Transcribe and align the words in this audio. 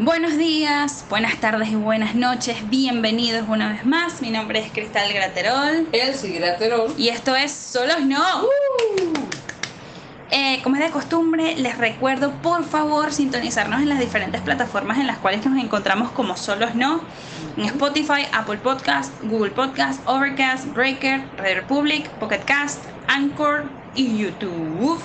Buenos 0.00 0.38
días, 0.38 1.04
buenas 1.10 1.40
tardes 1.40 1.70
y 1.70 1.74
buenas 1.74 2.14
noches. 2.14 2.70
Bienvenidos 2.70 3.48
una 3.48 3.72
vez 3.72 3.84
más. 3.84 4.22
Mi 4.22 4.30
nombre 4.30 4.60
es 4.60 4.70
Cristal 4.70 5.12
Graterol. 5.12 5.88
Elsie 5.90 6.38
Graterol. 6.38 6.94
Y 6.96 7.08
esto 7.08 7.34
es 7.34 7.50
Solos 7.50 8.02
No. 8.02 8.22
Eh, 10.30 10.60
como 10.62 10.76
es 10.76 10.82
de 10.82 10.90
costumbre, 10.90 11.56
les 11.56 11.76
recuerdo 11.78 12.30
por 12.42 12.62
favor 12.62 13.12
sintonizarnos 13.12 13.80
en 13.80 13.88
las 13.88 13.98
diferentes 13.98 14.40
plataformas 14.40 14.98
en 14.98 15.08
las 15.08 15.18
cuales 15.18 15.44
nos 15.44 15.58
encontramos 15.58 16.12
como 16.12 16.36
Solos 16.36 16.76
No. 16.76 17.00
En 17.56 17.64
Spotify, 17.64 18.24
Apple 18.30 18.58
Podcast, 18.58 19.12
Google 19.24 19.50
Podcast, 19.50 20.00
Overcast, 20.06 20.72
Breaker, 20.74 21.24
Radio 21.38 21.56
Republic, 21.56 22.08
Pocket 22.20 22.44
Cast, 22.44 22.84
Anchor 23.08 23.64
y 23.96 24.16
YouTube 24.16 25.02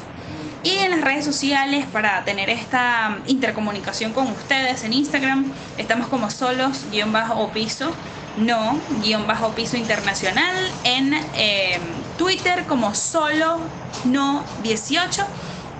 y 0.63 0.77
en 0.77 0.91
las 0.91 1.01
redes 1.01 1.25
sociales 1.25 1.85
para 1.91 2.23
tener 2.23 2.49
esta 2.49 3.19
intercomunicación 3.27 4.13
con 4.13 4.27
ustedes 4.27 4.83
en 4.83 4.93
Instagram. 4.93 5.51
Estamos 5.77 6.07
como 6.07 6.29
solos 6.29 6.85
guion 6.91 7.11
bajo 7.11 7.49
piso 7.51 7.93
no 8.37 8.79
guion 9.03 9.27
bajo 9.27 9.51
piso 9.51 9.77
internacional 9.77 10.71
en 10.83 11.13
eh, 11.35 11.79
Twitter 12.17 12.65
como 12.65 12.95
solo 12.95 13.59
no 14.05 14.43
18 14.63 15.23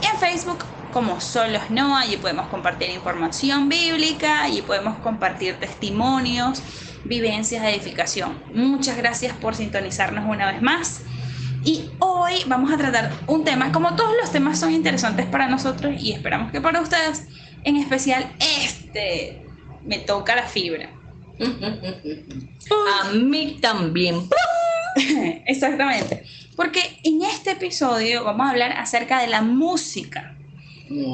y 0.01 0.05
en 0.05 0.17
Facebook 0.17 0.63
como 0.91 1.19
solos 1.19 1.63
no 1.69 1.97
allí 1.97 2.17
podemos 2.17 2.47
compartir 2.49 2.91
información 2.91 3.69
bíblica 3.69 4.47
y 4.49 4.61
podemos 4.61 4.97
compartir 4.99 5.55
testimonios 5.59 6.61
vivencias 7.05 7.63
de 7.63 7.75
edificación. 7.75 8.37
Muchas 8.53 8.95
gracias 8.95 9.35
por 9.35 9.55
sintonizarnos 9.55 10.25
una 10.25 10.51
vez 10.51 10.61
más 10.61 11.01
y 11.65 11.89
hoy 11.99 12.33
vamos 12.47 12.71
a 12.71 12.77
tratar 12.77 13.11
un 13.27 13.43
tema, 13.43 13.71
como 13.71 13.95
todos 13.95 14.15
los 14.19 14.31
temas 14.31 14.59
son 14.59 14.71
interesantes 14.71 15.25
para 15.25 15.47
nosotros 15.47 15.93
y 15.97 16.11
esperamos 16.11 16.51
que 16.51 16.59
para 16.59 16.81
ustedes, 16.81 17.27
en 17.63 17.77
especial 17.77 18.31
este, 18.39 19.45
me 19.83 19.99
toca 19.99 20.35
la 20.35 20.43
fibra. 20.43 20.89
A 23.01 23.09
mí 23.11 23.57
también. 23.61 24.29
Exactamente. 25.45 26.23
Porque 26.55 26.99
en 27.03 27.23
este 27.23 27.51
episodio 27.51 28.23
vamos 28.23 28.47
a 28.47 28.51
hablar 28.51 28.73
acerca 28.73 29.19
de 29.19 29.27
la 29.27 29.41
música. 29.41 30.35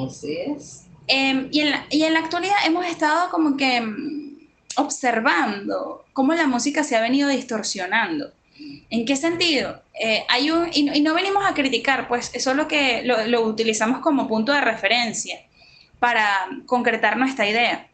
Así 0.05 0.35
es. 0.35 0.85
Em, 1.07 1.47
y, 1.51 1.61
en 1.61 1.71
la, 1.71 1.85
y 1.89 2.03
en 2.03 2.13
la 2.13 2.19
actualidad 2.19 2.55
hemos 2.65 2.85
estado 2.85 3.29
como 3.29 3.57
que 3.57 3.81
mm, 3.81 4.37
observando 4.75 6.05
cómo 6.13 6.33
la 6.33 6.47
música 6.47 6.83
se 6.83 6.95
ha 6.95 7.01
venido 7.01 7.29
distorsionando. 7.29 8.31
¿En 8.89 9.05
qué 9.05 9.15
sentido? 9.15 9.81
Eh, 9.99 10.25
hay 10.29 10.49
un, 10.49 10.69
y, 10.73 11.01
no, 11.01 11.13
venimos 11.13 11.45
a 11.45 11.53
criticar, 11.53 12.07
pues 12.07 12.31
eso 12.33 12.51
es 12.51 12.57
lo 12.57 12.67
que 12.67 13.03
lo, 13.03 13.41
utilizamos 13.41 13.99
como 13.99 14.27
punto 14.27 14.51
de 14.51 14.61
referencia 14.61 15.39
para 15.99 16.47
concretar 16.65 17.17
nuestra 17.17 17.47
idea. 17.47 17.87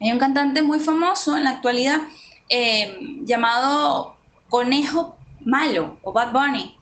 Hay 0.00 0.12
un 0.12 0.18
cantante 0.18 0.62
muy 0.62 0.80
famoso 0.80 1.36
en 1.36 1.44
la 1.44 1.50
actualidad 1.50 2.00
eh, 2.48 2.98
llamado 3.22 4.16
Conejo 4.48 5.16
Malo 5.44 5.98
o 6.02 6.12
Bad 6.12 6.32
Bunny, 6.32 6.76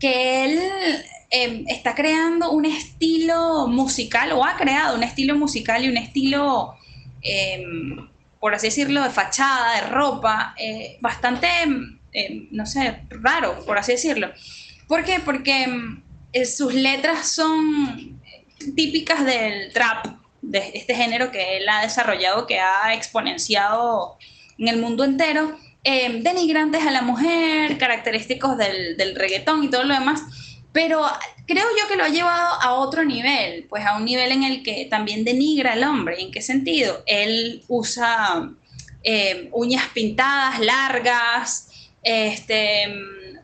que 0.00 0.44
él 0.44 0.58
eh, 1.30 1.64
está 1.68 1.94
creando 1.94 2.50
un 2.50 2.66
estilo 2.66 3.66
musical 3.68 4.32
o 4.32 4.44
ha 4.44 4.56
creado 4.56 4.96
un 4.96 5.02
estilo 5.02 5.36
musical 5.36 5.84
y 5.84 5.88
un 5.88 5.96
estilo, 5.96 6.74
por 8.40 8.54
así 8.54 8.66
decirlo, 8.68 9.02
de 9.02 9.10
fachada, 9.10 9.76
de 9.76 9.80
ropa, 9.88 10.54
bastante 11.00 11.46
eh, 12.12 12.48
no 12.50 12.66
sé, 12.66 13.02
raro, 13.10 13.64
por 13.66 13.78
así 13.78 13.92
decirlo. 13.92 14.30
¿Por 14.86 15.04
qué? 15.04 15.20
Porque 15.20 15.66
mm, 15.66 16.02
eh, 16.32 16.46
sus 16.46 16.74
letras 16.74 17.30
son 17.32 18.20
típicas 18.74 19.24
del 19.24 19.72
trap, 19.72 20.06
de 20.40 20.70
este 20.74 20.94
género 20.94 21.30
que 21.30 21.58
él 21.58 21.68
ha 21.68 21.82
desarrollado, 21.82 22.46
que 22.46 22.58
ha 22.58 22.94
exponenciado 22.94 24.16
en 24.58 24.68
el 24.68 24.78
mundo 24.78 25.04
entero, 25.04 25.56
eh, 25.84 26.20
denigrantes 26.22 26.86
a 26.86 26.90
la 26.90 27.02
mujer, 27.02 27.78
característicos 27.78 28.56
del, 28.56 28.96
del 28.96 29.14
reggaetón 29.14 29.64
y 29.64 29.70
todo 29.70 29.84
lo 29.84 29.94
demás, 29.94 30.22
pero 30.72 31.04
creo 31.46 31.64
yo 31.80 31.88
que 31.88 31.96
lo 31.96 32.04
ha 32.04 32.08
llevado 32.08 32.60
a 32.60 32.74
otro 32.74 33.04
nivel, 33.04 33.66
pues 33.68 33.84
a 33.84 33.96
un 33.96 34.04
nivel 34.04 34.32
en 34.32 34.44
el 34.44 34.62
que 34.62 34.86
también 34.90 35.24
denigra 35.24 35.72
al 35.72 35.84
hombre. 35.84 36.20
¿En 36.20 36.30
qué 36.30 36.42
sentido? 36.42 37.02
Él 37.06 37.64
usa 37.68 38.50
uñas 39.52 39.84
pintadas 39.94 40.60
largas, 40.60 41.67
este, 42.02 42.86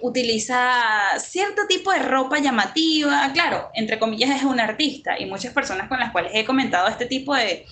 utiliza 0.01 1.19
cierto 1.19 1.63
tipo 1.69 1.91
de 1.93 2.01
ropa 2.01 2.39
llamativa, 2.39 3.31
claro, 3.33 3.71
entre 3.75 3.99
comillas 3.99 4.37
es 4.37 4.45
un 4.45 4.61
artista 4.61 5.19
y 5.19 5.27
muchas 5.27 5.53
personas 5.53 5.89
con 5.89 5.99
las 5.99 6.13
cuales 6.13 6.33
he 6.35 6.45
comentado 6.45 6.89
este 6.89 7.07
tipo 7.07 7.35
de, 7.35 7.67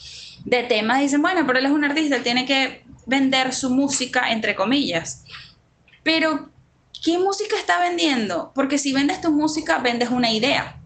de 0.44 0.62
temas 0.64 1.00
dicen, 1.00 1.22
bueno, 1.22 1.46
pero 1.46 1.58
él 1.58 1.66
es 1.66 1.72
un 1.72 1.84
artista, 1.84 2.16
él 2.16 2.22
tiene 2.22 2.46
que 2.46 2.84
vender 3.06 3.52
su 3.52 3.70
música, 3.70 4.30
entre 4.30 4.54
comillas. 4.54 5.24
Pero, 6.02 6.50
¿qué 7.04 7.18
música 7.18 7.56
está 7.56 7.80
vendiendo? 7.80 8.52
Porque 8.54 8.78
si 8.78 8.92
vendes 8.92 9.20
tu 9.20 9.30
música, 9.30 9.78
vendes 9.78 10.10
una 10.10 10.30
idea 10.30 10.78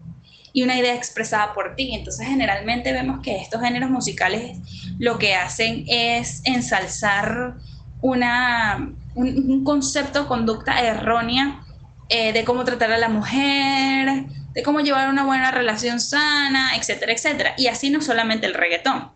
y 0.53 0.63
una 0.63 0.77
idea 0.77 0.95
expresada 0.95 1.53
por 1.53 1.75
ti. 1.75 1.93
Entonces, 1.93 2.27
generalmente 2.27 2.91
vemos 2.91 3.21
que 3.21 3.37
estos 3.37 3.61
géneros 3.61 3.89
musicales 3.89 4.57
lo 4.99 5.17
que 5.17 5.35
hacen 5.35 5.85
es 5.87 6.41
ensalzar 6.45 7.55
una, 8.01 8.93
un, 9.17 9.63
concepto 9.63 10.21
de 10.21 10.27
conducta 10.27 10.79
errónea 10.81 11.63
eh, 12.09 12.31
de 12.31 12.45
cómo 12.45 12.63
tratar 12.63 12.91
a 12.91 12.97
la 12.97 13.09
mujer, 13.09 14.25
de 14.53 14.63
cómo 14.63 14.79
llevar 14.79 15.09
una 15.09 15.25
buena 15.25 15.51
relación 15.51 15.99
sana, 15.99 16.75
etcétera, 16.75 17.11
etcétera. 17.11 17.53
Y 17.57 17.67
así 17.67 17.89
no 17.89 18.01
solamente 18.01 18.45
el 18.45 18.53
reggaetón, 18.53 19.11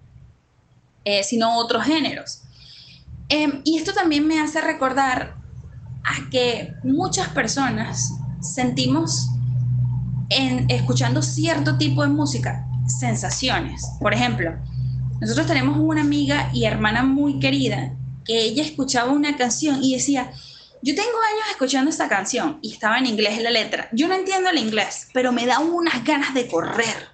eh, 1.05 1.23
sino 1.23 1.57
otros 1.57 1.85
géneros. 1.85 2.43
Em, 3.29 3.61
y 3.63 3.77
esto 3.77 3.93
también 3.93 4.27
me 4.27 4.41
hace 4.41 4.59
recordar 4.59 5.35
a 6.03 6.29
que 6.29 6.73
muchas 6.83 7.29
personas 7.29 8.11
sentimos 8.41 9.29
en 10.29 10.65
escuchando 10.69 11.21
cierto 11.21 11.77
tipo 11.77 12.01
de 12.01 12.09
música 12.09 12.65
sensaciones. 12.87 13.85
Por 13.99 14.13
ejemplo, 14.13 14.53
nosotros 15.19 15.47
tenemos 15.47 15.77
una 15.77 16.01
amiga 16.01 16.49
y 16.53 16.65
hermana 16.65 17.03
muy 17.03 17.39
querida 17.39 17.93
ella 18.37 18.63
escuchaba 18.63 19.11
una 19.11 19.37
canción 19.37 19.83
y 19.83 19.95
decía, 19.95 20.31
yo 20.81 20.95
tengo 20.95 21.09
años 21.09 21.47
escuchando 21.51 21.91
esta 21.91 22.09
canción 22.09 22.59
y 22.61 22.73
estaba 22.73 22.97
en 22.97 23.05
inglés 23.05 23.41
la 23.41 23.51
letra. 23.51 23.89
Yo 23.91 24.07
no 24.07 24.15
entiendo 24.15 24.49
el 24.49 24.57
inglés, 24.57 25.07
pero 25.13 25.31
me 25.31 25.45
da 25.45 25.59
unas 25.59 26.03
ganas 26.03 26.33
de 26.33 26.47
correr, 26.47 27.09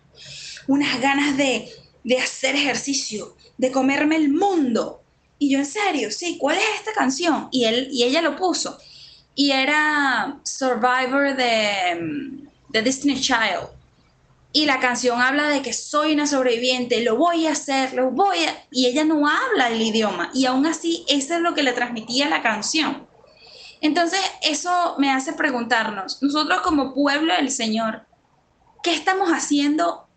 unas 0.68 1.00
ganas 1.02 1.36
de, 1.38 1.70
de 2.04 2.20
hacer 2.20 2.56
ejercicio, 2.56 3.36
de 3.58 3.72
comerme 3.72 4.16
el 4.16 4.30
mundo. 4.30 5.02
Y 5.40 5.52
yo 5.52 5.60
en 5.60 5.66
serio, 5.66 6.12
sí, 6.12 6.38
¿cuál 6.40 6.58
es 6.58 6.64
esta 6.76 6.94
canción? 6.94 7.50
Y, 7.52 7.66
él, 7.66 7.90
y 7.92 8.04
ella 8.04 8.22
lo 8.22 8.36
puso. 8.36 8.78
Y 9.36 9.52
era 9.52 10.40
Survivor 10.44 11.36
de, 11.36 12.48
de 12.70 12.82
Disney 12.82 13.20
Child 13.20 13.77
y 14.58 14.66
la 14.66 14.80
canción 14.80 15.22
habla 15.22 15.50
de 15.50 15.62
que 15.62 15.72
soy 15.72 16.14
una 16.14 16.26
sobreviviente, 16.26 17.04
lo 17.04 17.16
voy 17.16 17.46
a 17.46 17.52
hacer, 17.52 17.94
lo 17.94 18.10
voy 18.10 18.40
a... 18.40 18.66
Y 18.72 18.88
ella 18.88 19.04
no 19.04 19.28
habla 19.28 19.68
el 19.70 19.80
idioma 19.80 20.32
y 20.34 20.48
aún 20.48 20.66
así 20.66 21.06
eso 21.08 21.36
es 21.36 21.42
lo 21.42 21.54
que 21.54 21.62
le 21.62 21.74
transmitía 21.74 22.28
la 22.28 22.42
canción. 22.42 23.06
Entonces 23.82 24.20
eso 24.42 24.96
me 24.98 25.12
hace 25.12 25.34
preguntarnos, 25.34 26.24
nosotros 26.24 26.62
como 26.62 26.96
pueblo 26.96 27.36
del 27.36 27.52
Señor, 27.52 28.08
¿qué 28.82 28.96
estamos 28.96 29.30
haciendo 29.30 30.08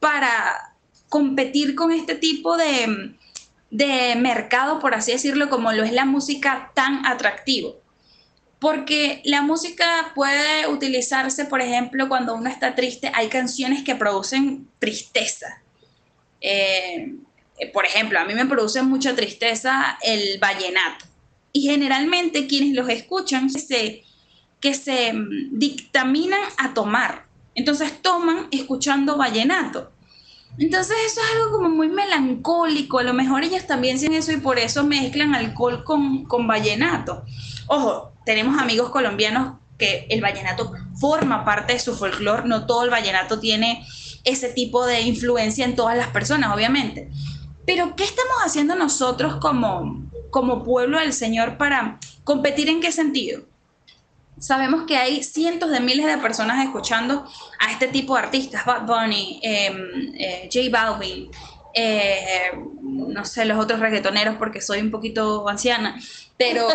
para 0.00 0.74
competir 1.10 1.74
con 1.74 1.92
este 1.92 2.14
tipo 2.14 2.56
de, 2.56 3.18
de 3.70 4.16
mercado, 4.16 4.78
por 4.78 4.94
así 4.94 5.12
decirlo, 5.12 5.50
como 5.50 5.70
lo 5.70 5.82
es 5.82 5.92
la 5.92 6.06
música 6.06 6.72
tan 6.74 7.04
atractivo? 7.04 7.81
Porque 8.62 9.20
la 9.24 9.42
música 9.42 10.12
puede 10.14 10.68
utilizarse, 10.68 11.46
por 11.46 11.60
ejemplo, 11.60 12.08
cuando 12.08 12.36
uno 12.36 12.48
está 12.48 12.76
triste, 12.76 13.10
hay 13.12 13.26
canciones 13.26 13.82
que 13.82 13.96
producen 13.96 14.68
tristeza. 14.78 15.60
Eh, 16.40 17.16
por 17.72 17.86
ejemplo, 17.86 18.20
a 18.20 18.24
mí 18.24 18.34
me 18.34 18.46
produce 18.46 18.80
mucha 18.84 19.16
tristeza 19.16 19.98
el 20.00 20.38
vallenato. 20.38 21.06
Y 21.52 21.62
generalmente 21.62 22.46
quienes 22.46 22.76
los 22.76 22.88
escuchan 22.88 23.50
se, 23.50 24.04
que 24.60 24.74
se 24.74 25.12
mm, 25.12 25.58
dictaminan 25.58 26.42
a 26.56 26.72
tomar. 26.72 27.26
Entonces 27.56 28.00
toman 28.00 28.46
escuchando 28.52 29.16
vallenato. 29.16 29.90
Entonces 30.56 30.96
eso 31.04 31.20
es 31.20 31.34
algo 31.34 31.50
como 31.50 31.68
muy 31.68 31.88
melancólico. 31.88 33.00
A 33.00 33.02
lo 33.02 33.12
mejor 33.12 33.42
ellas 33.42 33.66
también 33.66 33.96
hacen 33.96 34.12
eso 34.12 34.30
y 34.30 34.36
por 34.36 34.60
eso 34.60 34.84
mezclan 34.84 35.34
alcohol 35.34 35.82
con, 35.82 36.26
con 36.26 36.46
vallenato. 36.46 37.24
Ojo, 37.66 38.11
tenemos 38.24 38.60
amigos 38.60 38.90
colombianos 38.90 39.58
que 39.78 40.06
el 40.10 40.20
vallenato 40.20 40.72
forma 41.00 41.44
parte 41.44 41.74
de 41.74 41.80
su 41.80 41.94
folclore, 41.96 42.46
no 42.46 42.66
todo 42.66 42.84
el 42.84 42.90
vallenato 42.90 43.40
tiene 43.40 43.84
ese 44.24 44.50
tipo 44.50 44.86
de 44.86 45.00
influencia 45.00 45.64
en 45.64 45.74
todas 45.74 45.96
las 45.96 46.08
personas, 46.08 46.54
obviamente. 46.54 47.10
Pero, 47.66 47.94
¿qué 47.96 48.04
estamos 48.04 48.34
haciendo 48.44 48.74
nosotros 48.74 49.36
como, 49.36 50.08
como 50.30 50.62
pueblo 50.64 50.98
del 50.98 51.12
Señor 51.12 51.56
para 51.56 51.98
competir 52.24 52.68
en 52.68 52.80
qué 52.80 52.92
sentido? 52.92 53.42
Sabemos 54.38 54.84
que 54.86 54.96
hay 54.96 55.22
cientos 55.22 55.70
de 55.70 55.80
miles 55.80 56.06
de 56.06 56.18
personas 56.18 56.64
escuchando 56.64 57.24
a 57.60 57.70
este 57.70 57.86
tipo 57.88 58.14
de 58.14 58.22
artistas, 58.22 58.64
Bad 58.64 58.86
Bunny, 58.86 59.40
em, 59.42 60.14
eh, 60.14 60.50
J 60.52 60.68
Balvin, 60.70 61.30
eh, 61.74 62.50
no 62.82 63.24
sé, 63.24 63.44
los 63.44 63.58
otros 63.58 63.80
reggaetoneros 63.80 64.36
porque 64.36 64.60
soy 64.60 64.80
un 64.80 64.90
poquito 64.90 65.48
anciana, 65.48 65.98
pero, 66.36 66.66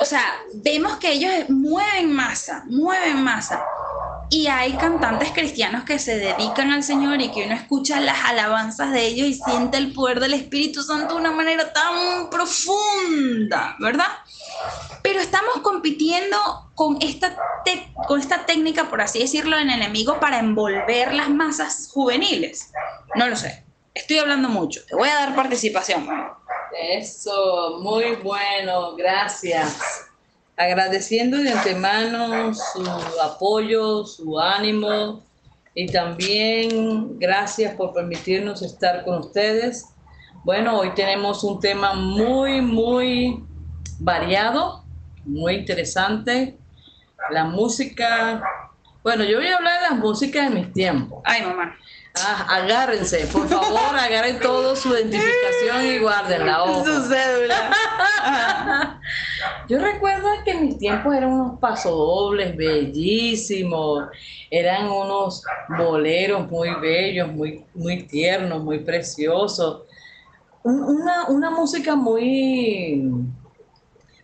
o 0.00 0.04
sea, 0.04 0.22
vemos 0.54 0.96
que 0.96 1.12
ellos 1.12 1.32
mueven 1.48 2.12
masa, 2.12 2.64
mueven 2.66 3.22
masa. 3.22 3.64
Y 4.28 4.48
hay 4.48 4.72
cantantes 4.72 5.30
cristianos 5.30 5.84
que 5.84 6.00
se 6.00 6.18
dedican 6.18 6.72
al 6.72 6.82
Señor 6.82 7.20
y 7.20 7.30
que 7.30 7.44
uno 7.44 7.54
escucha 7.54 8.00
las 8.00 8.24
alabanzas 8.24 8.92
de 8.92 9.06
ellos 9.06 9.28
y 9.28 9.34
siente 9.34 9.76
el 9.76 9.92
poder 9.92 10.18
del 10.18 10.34
Espíritu 10.34 10.82
Santo 10.82 11.14
de 11.14 11.20
una 11.20 11.30
manera 11.30 11.72
tan 11.72 12.28
profunda, 12.28 13.76
¿verdad? 13.78 14.08
Pero 15.02 15.20
estamos 15.20 15.60
compitiendo 15.62 16.36
con 16.74 16.98
esta, 17.00 17.36
con 18.08 18.20
esta 18.20 18.46
técnica, 18.46 18.90
por 18.90 19.00
así 19.00 19.20
decirlo, 19.20 19.56
en 19.58 19.70
enemigo 19.70 20.18
para 20.18 20.40
envolver 20.40 21.14
las 21.14 21.30
masas 21.30 21.88
juveniles. 21.92 22.72
No 23.14 23.28
lo 23.28 23.36
sé. 23.36 23.64
Estoy 23.94 24.18
hablando 24.18 24.48
mucho. 24.48 24.84
Te 24.86 24.94
voy 24.96 25.08
a 25.08 25.14
dar 25.14 25.34
participación. 25.34 26.06
Eso, 26.72 27.78
muy 27.80 28.16
bueno, 28.16 28.96
gracias 28.96 30.06
agradeciendo 30.56 31.36
de 31.36 31.50
antemano 31.50 32.54
su 32.54 32.82
apoyo, 33.22 34.04
su 34.06 34.40
ánimo 34.40 35.22
y 35.74 35.86
también 35.86 37.18
gracias 37.18 37.74
por 37.74 37.92
permitirnos 37.92 38.62
estar 38.62 39.04
con 39.04 39.18
ustedes. 39.18 39.86
Bueno, 40.44 40.78
hoy 40.78 40.94
tenemos 40.94 41.44
un 41.44 41.60
tema 41.60 41.92
muy, 41.92 42.62
muy 42.62 43.44
variado, 43.98 44.84
muy 45.24 45.56
interesante. 45.56 46.56
La 47.30 47.44
música, 47.44 48.42
bueno, 49.02 49.24
yo 49.24 49.38
voy 49.38 49.48
a 49.48 49.56
hablar 49.56 49.82
de 49.82 49.88
la 49.90 49.94
música 49.96 50.44
de 50.44 50.50
mis 50.50 50.72
tiempos. 50.72 51.20
Ay, 51.24 51.42
mamá. 51.42 51.76
Ah, 52.24 52.46
agárrense, 52.48 53.26
por 53.26 53.46
favor, 53.48 53.94
agarren 53.94 54.40
todo 54.40 54.74
su 54.74 54.88
identificación 54.88 55.86
y 55.86 55.98
guárdenla. 55.98 56.64
Su 56.84 57.02
cédula. 57.08 59.00
Yo 59.68 59.78
recuerdo 59.78 60.28
que 60.44 60.52
en 60.52 60.66
mis 60.66 60.78
tiempos 60.78 61.14
eran 61.14 61.32
unos 61.32 61.60
pasodobles 61.60 62.56
bellísimos, 62.56 64.04
eran 64.50 64.88
unos 64.88 65.42
boleros 65.76 66.48
muy 66.50 66.70
bellos, 66.80 67.30
muy, 67.32 67.64
muy 67.74 68.04
tiernos, 68.04 68.62
muy 68.62 68.78
preciosos. 68.78 69.82
Una, 70.62 71.26
una 71.28 71.50
música 71.50 71.94
muy 71.94 73.02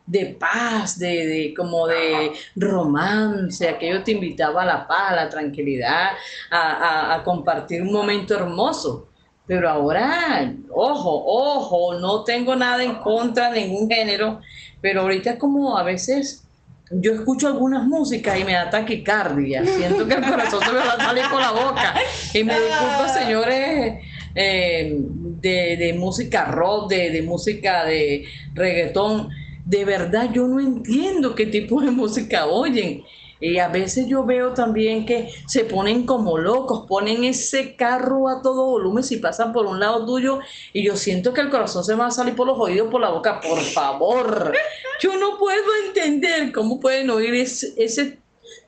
de 0.07 0.37
paz, 0.39 0.99
de, 0.99 1.27
de, 1.27 1.55
como 1.55 1.87
de 1.87 2.33
romance, 2.57 3.69
aquello 3.69 4.03
te 4.03 4.13
invitaba 4.13 4.63
a 4.63 4.67
la 4.67 4.87
paz, 4.87 5.13
a 5.13 5.17
la 5.17 5.29
tranquilidad, 5.29 6.11
a, 6.51 7.15
a, 7.15 7.23
compartir 7.23 7.83
un 7.83 7.93
momento 7.93 8.35
hermoso. 8.35 9.09
Pero 9.47 9.69
ahora, 9.69 10.53
ojo, 10.71 11.25
ojo, 11.27 11.95
no 11.99 12.25
tengo 12.25 12.55
nada 12.55 12.83
en 12.83 12.97
contra 12.97 13.51
de 13.51 13.67
ningún 13.67 13.89
género, 13.89 14.41
pero 14.81 15.03
ahorita 15.03 15.39
como 15.39 15.77
a 15.77 15.83
veces 15.83 16.45
yo 16.91 17.13
escucho 17.13 17.49
algunas 17.49 17.85
músicas 17.85 18.39
y 18.39 18.45
me 18.45 18.53
da 18.53 18.71
taquicardia, 18.71 19.65
siento 19.65 20.07
que 20.07 20.15
el 20.15 20.25
corazón 20.25 20.63
se 20.63 20.73
me 20.73 20.79
va 20.79 20.93
a 20.93 21.05
salir 21.05 21.25
por 21.31 21.41
la 21.41 21.51
boca. 21.53 21.95
Y 22.35 22.45
me 22.45 22.55
disculpo, 22.55 23.09
señores 23.13 23.95
eh, 24.35 24.97
de, 24.97 25.77
de, 25.77 25.93
música 25.95 26.47
rock, 26.47 26.91
de, 26.91 27.11
de 27.11 27.23
música 27.23 27.85
de 27.85 28.25
reggaetón, 28.55 29.29
de 29.65 29.85
verdad 29.85 30.31
yo 30.33 30.47
no 30.47 30.61
entiendo 30.61 31.35
qué 31.35 31.47
tipo 31.47 31.81
de 31.81 31.91
música 31.91 32.47
oyen. 32.47 33.05
Y 33.41 33.59
a 33.59 33.67
veces 33.67 34.07
yo 34.07 34.25
veo 34.25 34.55
también 34.55 35.05
que 35.05 35.31
se 35.49 35.65
ponen 35.65 36.07
como 36.07 36.39
locos, 36.39 36.87
ponen 36.87 37.25
ese 37.25 37.75
carro 37.75 38.29
a 38.29 38.41
todo 38.41 38.67
volumen 38.67 39.03
si 39.03 39.17
pasan 39.17 39.53
por 39.53 39.67
un 39.67 39.81
lado 39.81 40.07
tuyo 40.07 40.39
y 40.73 40.85
yo 40.85 40.95
siento 40.95 41.33
que 41.33 41.41
el 41.41 41.51
corazón 41.51 41.83
se 41.83 41.97
va 41.97 42.07
a 42.07 42.11
salir 42.13 42.37
por 42.37 42.47
los 42.47 42.57
oídos, 42.57 42.89
por 42.89 43.01
la 43.01 43.11
boca. 43.11 43.41
Por 43.41 43.59
favor, 43.59 44.53
yo 45.01 45.17
no 45.19 45.39
puedo 45.41 45.65
entender 45.89 46.53
cómo 46.53 46.79
pueden 46.79 47.11
oír 47.11 47.35
ese, 47.35 48.19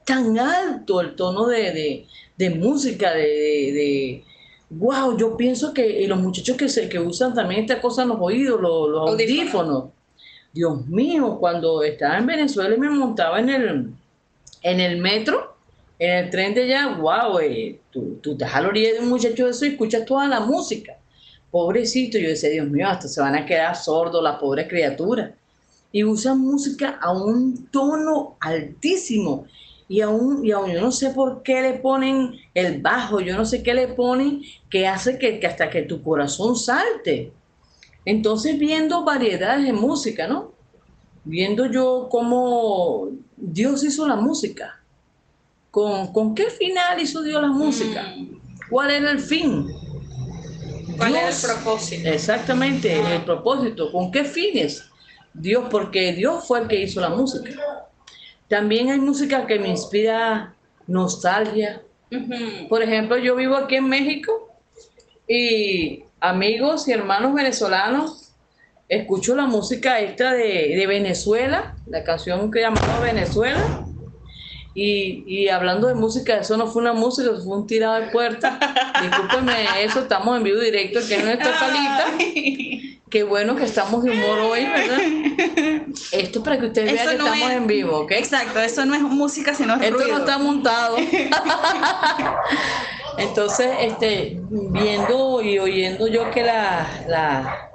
tan 0.04 0.40
alto 0.40 1.00
el 1.00 1.14
tono 1.14 1.46
de, 1.46 2.08
música, 2.58 3.12
de, 3.12 3.22
de, 3.22 4.24
wow, 4.70 5.16
yo 5.16 5.36
pienso 5.36 5.72
que 5.72 6.04
los 6.08 6.18
muchachos 6.18 6.56
que, 6.56 6.68
se, 6.68 6.88
que 6.88 6.98
usan 6.98 7.32
también 7.32 7.60
esta 7.60 7.80
cosa 7.80 8.02
en 8.02 8.08
los 8.08 8.18
oídos, 8.20 8.60
los, 8.60 9.08
audífonos 9.08 9.84
Dios 10.54 10.86
mío, 10.86 11.36
cuando 11.40 11.82
estaba 11.82 12.16
en 12.16 12.26
Venezuela 12.26 12.76
y 12.76 12.78
me 12.78 12.88
montaba 12.88 13.40
en 13.40 13.48
el, 13.50 13.90
en 14.62 14.80
el 14.80 14.98
metro, 14.98 15.56
en 15.98 16.10
el 16.10 16.30
tren 16.30 16.54
de 16.54 16.62
allá, 16.62 16.96
wow, 16.96 17.40
eh, 17.40 17.80
tú, 17.90 18.18
tú 18.22 18.32
estás 18.32 18.54
a 18.54 18.60
la 18.60 18.68
orilla 18.68 18.92
de 18.92 19.00
un 19.00 19.08
muchacho 19.08 19.46
de 19.46 19.50
eso 19.50 19.66
y 19.66 19.70
escuchas 19.70 20.04
toda 20.04 20.28
la 20.28 20.38
música. 20.38 20.96
Pobrecito, 21.50 22.18
yo 22.18 22.28
decía, 22.28 22.50
Dios 22.50 22.68
mío, 22.68 22.88
hasta 22.88 23.08
se 23.08 23.20
van 23.20 23.34
a 23.34 23.44
quedar 23.44 23.74
sordos 23.74 24.22
la 24.22 24.38
pobre 24.38 24.68
criatura. 24.68 25.34
Y 25.90 26.04
usan 26.04 26.38
música 26.38 26.98
a 27.02 27.12
un 27.12 27.66
tono 27.72 28.36
altísimo. 28.38 29.46
Y 29.88 30.02
aún, 30.02 30.44
y 30.46 30.52
aún 30.52 30.70
yo 30.70 30.80
no 30.80 30.92
sé 30.92 31.10
por 31.10 31.42
qué 31.42 31.62
le 31.62 31.74
ponen 31.74 32.36
el 32.54 32.80
bajo, 32.80 33.20
yo 33.20 33.36
no 33.36 33.44
sé 33.44 33.62
qué 33.64 33.74
le 33.74 33.88
ponen 33.88 34.42
que 34.70 34.86
hace 34.86 35.18
que 35.18 35.44
hasta 35.44 35.68
que 35.68 35.82
tu 35.82 36.00
corazón 36.00 36.56
salte. 36.56 37.32
Entonces, 38.04 38.58
viendo 38.58 39.04
variedades 39.04 39.64
de 39.64 39.72
música, 39.72 40.26
¿no? 40.26 40.52
Viendo 41.24 41.66
yo 41.66 42.08
cómo 42.10 43.08
Dios 43.36 43.82
hizo 43.82 44.06
la 44.06 44.16
música. 44.16 44.80
¿Con, 45.70 46.12
¿con 46.12 46.34
qué 46.34 46.50
final 46.50 47.00
hizo 47.00 47.22
Dios 47.22 47.40
la 47.40 47.48
música? 47.48 48.14
Mm. 48.16 48.40
¿Cuál 48.70 48.90
era 48.90 49.10
el 49.10 49.20
fin? 49.20 49.66
¿Cuál 50.96 51.16
era 51.16 51.28
el 51.28 51.36
propósito? 51.40 52.08
Exactamente, 52.08 53.00
el 53.00 53.24
propósito. 53.24 53.90
¿Con 53.90 54.10
qué 54.10 54.24
fines? 54.24 54.84
Dios, 55.32 55.66
porque 55.70 56.12
Dios 56.12 56.46
fue 56.46 56.60
el 56.60 56.68
que 56.68 56.82
hizo 56.82 57.00
la 57.00 57.08
música. 57.08 57.50
También 58.48 58.90
hay 58.90 59.00
música 59.00 59.46
que 59.46 59.58
me 59.58 59.68
inspira 59.68 60.54
nostalgia. 60.86 61.82
Por 62.68 62.82
ejemplo, 62.82 63.18
yo 63.18 63.34
vivo 63.34 63.56
aquí 63.56 63.76
en 63.76 63.88
México 63.88 64.48
y 65.26 66.04
amigos 66.24 66.88
y 66.88 66.92
hermanos 66.92 67.34
venezolanos, 67.34 68.30
escucho 68.88 69.34
la 69.34 69.44
música 69.44 70.00
esta 70.00 70.32
de, 70.32 70.82
Venezuela, 70.86 71.76
la 71.86 72.02
canción 72.02 72.50
que 72.50 72.60
llamamos 72.60 73.02
Venezuela. 73.02 73.84
Y, 74.76 75.48
hablando 75.48 75.86
de 75.86 75.94
música, 75.94 76.38
eso 76.38 76.56
no 76.56 76.66
fue 76.66 76.82
una 76.82 76.94
música, 76.94 77.30
eso 77.30 77.44
fue 77.44 77.58
un 77.58 77.66
tirado 77.66 78.00
de 78.00 78.08
puerta. 78.08 78.58
Discúlpeme, 79.02 79.84
eso 79.84 80.00
estamos 80.00 80.36
en 80.36 80.42
vivo 80.42 80.60
directo, 80.60 80.98
que 81.06 81.16
es 81.16 81.24
nuestra 81.24 81.58
salita. 81.58 82.06
Qué 83.08 83.22
bueno 83.22 83.54
que 83.54 83.62
estamos 83.62 84.02
de 84.02 84.10
humor 84.10 84.40
hoy, 84.40 84.64
¿verdad? 84.64 84.98
Esto 86.10 86.38
es 86.40 86.44
para 86.44 86.58
que 86.58 86.66
ustedes 86.66 86.92
vean 86.92 87.06
que 87.06 87.14
estamos 87.14 87.50
en 87.50 87.66
vivo, 87.68 88.00
¿ok? 88.00 88.10
Exacto, 88.12 88.58
eso 88.58 88.84
no 88.84 88.96
es 88.96 89.02
música, 89.02 89.54
sino 89.54 89.74
Esto 89.74 89.98
ruido. 89.98 90.18
no 90.18 90.24
está 90.24 90.38
montado. 90.38 90.96
Entonces, 93.18 93.70
este, 93.80 94.40
viendo 94.50 95.42
y 95.42 95.58
oyendo 95.58 96.06
yo 96.08 96.30
que 96.30 96.42
la, 96.42 96.86
la, 97.08 97.70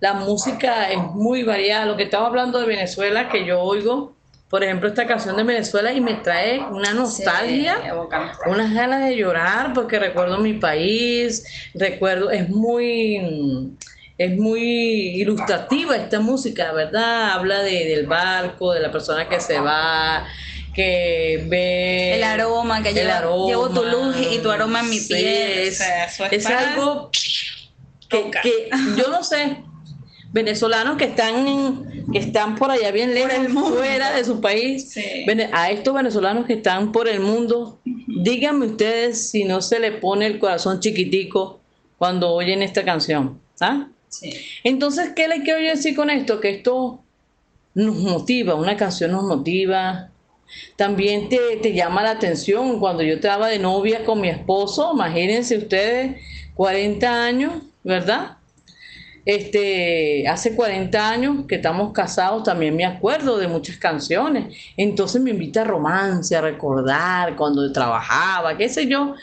la 0.00 0.14
música 0.14 0.90
es 0.90 0.98
muy 0.98 1.42
variada, 1.42 1.86
lo 1.86 1.96
que 1.96 2.04
estamos 2.04 2.28
hablando 2.28 2.58
de 2.60 2.66
Venezuela, 2.66 3.28
que 3.28 3.44
yo 3.44 3.60
oigo, 3.60 4.14
por 4.48 4.64
ejemplo, 4.64 4.88
esta 4.88 5.06
canción 5.06 5.36
de 5.36 5.44
Venezuela 5.44 5.92
y 5.92 6.00
me 6.00 6.14
trae 6.14 6.60
una 6.60 6.92
nostalgia, 6.92 7.78
unas 8.46 8.74
ganas 8.74 9.04
de 9.04 9.16
llorar 9.16 9.72
porque 9.72 9.98
recuerdo 9.98 10.38
mi 10.38 10.54
país, 10.54 11.70
recuerdo, 11.74 12.30
es 12.30 12.48
muy 12.48 13.76
es 14.18 14.36
muy 14.36 14.60
ilustrativa 15.18 15.96
esta 15.96 16.20
música, 16.20 16.72
¿verdad? 16.72 17.30
Habla 17.30 17.62
de, 17.62 17.86
del 17.86 18.06
barco, 18.06 18.74
de 18.74 18.80
la 18.80 18.92
persona 18.92 19.26
que 19.26 19.40
se 19.40 19.58
va, 19.58 20.26
que 20.74 21.44
ve 21.48 22.14
el 22.14 22.22
aroma 22.22 22.82
que 22.82 22.92
lleva, 22.92 23.20
llevo 23.20 23.68
tu 23.70 23.84
luz 23.84 24.16
y 24.32 24.38
tu 24.38 24.50
aroma 24.50 24.80
en 24.80 24.90
mi 24.90 25.00
piel. 25.00 25.68
Es, 25.68 25.82
es 26.30 26.46
algo 26.46 27.10
que, 28.08 28.30
que, 28.42 28.70
yo 28.96 29.08
no 29.08 29.22
sé, 29.24 29.58
venezolanos 30.32 30.96
que 30.96 31.04
están 31.04 31.90
que 32.12 32.18
están 32.18 32.56
por 32.56 32.70
allá 32.70 32.90
bien 32.90 33.14
lejos, 33.14 33.46
fuera 33.52 34.12
de 34.12 34.24
su 34.24 34.40
país, 34.40 34.94
a 35.52 35.70
estos 35.70 35.94
venezolanos 35.94 36.46
que 36.46 36.54
están 36.54 36.92
por 36.92 37.08
el 37.08 37.20
mundo, 37.20 37.78
díganme 37.84 38.66
ustedes 38.66 39.30
si 39.30 39.44
no 39.44 39.62
se 39.62 39.78
le 39.78 39.92
pone 39.92 40.26
el 40.26 40.38
corazón 40.38 40.80
chiquitico 40.80 41.60
cuando 41.98 42.30
oyen 42.30 42.62
esta 42.62 42.84
canción. 42.84 43.40
¿ah? 43.60 43.86
Entonces, 44.64 45.10
¿qué 45.14 45.28
le 45.28 45.42
quiero 45.42 45.60
decir 45.60 45.94
con 45.94 46.10
esto? 46.10 46.40
Que 46.40 46.50
esto 46.50 47.00
nos 47.74 47.96
motiva, 47.96 48.54
una 48.54 48.76
canción 48.76 49.12
nos 49.12 49.24
motiva, 49.24 50.09
también 50.76 51.28
te, 51.28 51.72
llama 51.72 52.02
la 52.02 52.12
atención 52.12 52.80
cuando 52.80 53.02
yo 53.02 53.14
estaba 53.14 53.48
de 53.48 53.58
novia 53.58 54.04
con 54.04 54.20
mi 54.20 54.28
esposo, 54.28 54.92
imagínense 54.94 55.58
ustedes, 55.58 56.20
40 56.54 57.24
años, 57.24 57.52
¿verdad? 57.82 58.36
Este, 59.24 60.26
hace 60.26 60.54
40 60.54 61.10
años 61.10 61.46
que 61.46 61.56
estamos 61.56 61.92
casados, 61.92 62.42
también 62.42 62.74
me 62.74 62.84
acuerdo 62.84 63.38
de 63.38 63.48
muchas 63.48 63.76
canciones. 63.76 64.56
Entonces 64.76 65.20
me 65.20 65.30
invita 65.30 65.62
a 65.62 65.64
romance, 65.64 66.34
a 66.34 66.40
recordar 66.40 67.36
cuando 67.36 67.70
trabajaba, 67.72 68.56
qué 68.56 68.68
sé 68.68 68.86
yo. 68.86 69.14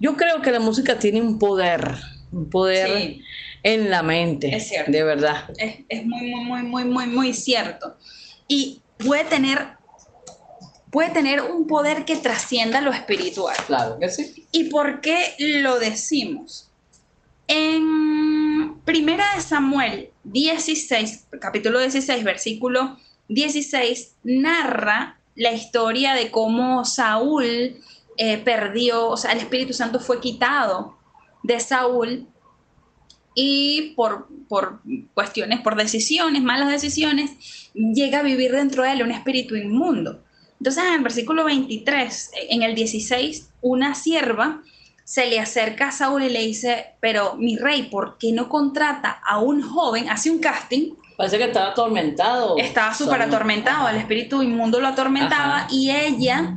Yo 0.00 0.16
creo 0.16 0.42
que 0.42 0.50
la 0.50 0.60
música 0.60 0.98
tiene 0.98 1.20
un 1.20 1.38
poder, 1.38 1.94
un 2.32 2.48
poder 2.50 3.18
en 3.62 3.90
la 3.90 4.02
mente. 4.02 4.54
Es 4.54 4.68
cierto. 4.68 4.90
De 4.90 5.02
verdad. 5.02 5.50
Es, 5.58 5.76
es 5.88 6.04
muy, 6.04 6.30
muy, 6.30 6.44
muy, 6.44 6.62
muy, 6.62 6.84
muy, 6.84 7.06
muy 7.06 7.32
cierto. 7.34 7.96
Y 8.48 8.82
puede 8.98 9.24
tener 9.24 9.76
puede 10.94 11.10
tener 11.10 11.42
un 11.42 11.66
poder 11.66 12.04
que 12.04 12.14
trascienda 12.14 12.80
lo 12.80 12.92
espiritual. 12.92 13.56
Claro 13.66 13.98
que 13.98 14.08
sí. 14.08 14.46
¿Y 14.52 14.70
por 14.70 15.00
qué 15.00 15.34
lo 15.40 15.80
decimos? 15.80 16.70
En 17.48 18.76
Primera 18.84 19.34
de 19.34 19.42
Samuel 19.42 20.10
16, 20.22 21.26
capítulo 21.40 21.80
16, 21.80 22.22
versículo 22.22 22.96
16, 23.26 24.14
narra 24.22 25.18
la 25.34 25.50
historia 25.50 26.14
de 26.14 26.30
cómo 26.30 26.84
Saúl 26.84 27.76
eh, 28.16 28.38
perdió, 28.38 29.08
o 29.08 29.16
sea, 29.16 29.32
el 29.32 29.38
Espíritu 29.38 29.72
Santo 29.72 29.98
fue 29.98 30.20
quitado 30.20 30.96
de 31.42 31.58
Saúl 31.58 32.28
y 33.34 33.94
por, 33.96 34.28
por 34.48 34.80
cuestiones, 35.12 35.60
por 35.60 35.74
decisiones, 35.74 36.40
malas 36.44 36.70
decisiones, 36.70 37.32
llega 37.74 38.20
a 38.20 38.22
vivir 38.22 38.52
dentro 38.52 38.84
de 38.84 38.92
él 38.92 39.02
un 39.02 39.10
espíritu 39.10 39.56
inmundo. 39.56 40.23
Entonces, 40.58 40.84
en 40.84 40.94
el 40.94 41.02
versículo 41.02 41.44
23, 41.44 42.30
en 42.50 42.62
el 42.62 42.74
16, 42.74 43.48
una 43.60 43.94
sierva 43.94 44.62
se 45.04 45.26
le 45.26 45.38
acerca 45.38 45.88
a 45.88 45.92
Saúl 45.92 46.24
y 46.24 46.30
le 46.30 46.40
dice, 46.40 46.94
pero 47.00 47.36
mi 47.36 47.58
rey, 47.58 47.84
¿por 47.84 48.16
qué 48.18 48.32
no 48.32 48.48
contrata 48.48 49.20
a 49.26 49.38
un 49.38 49.60
joven, 49.60 50.08
hace 50.08 50.30
un 50.30 50.38
casting? 50.38 50.94
Parece 51.16 51.38
que 51.38 51.44
estaba 51.44 51.70
atormentado. 51.70 52.56
Estaba 52.58 52.94
súper 52.94 53.22
atormentado, 53.22 53.88
el 53.88 53.96
espíritu 53.96 54.42
inmundo 54.42 54.80
lo 54.80 54.88
atormentaba 54.88 55.66
y 55.70 55.90
ella, 55.90 56.56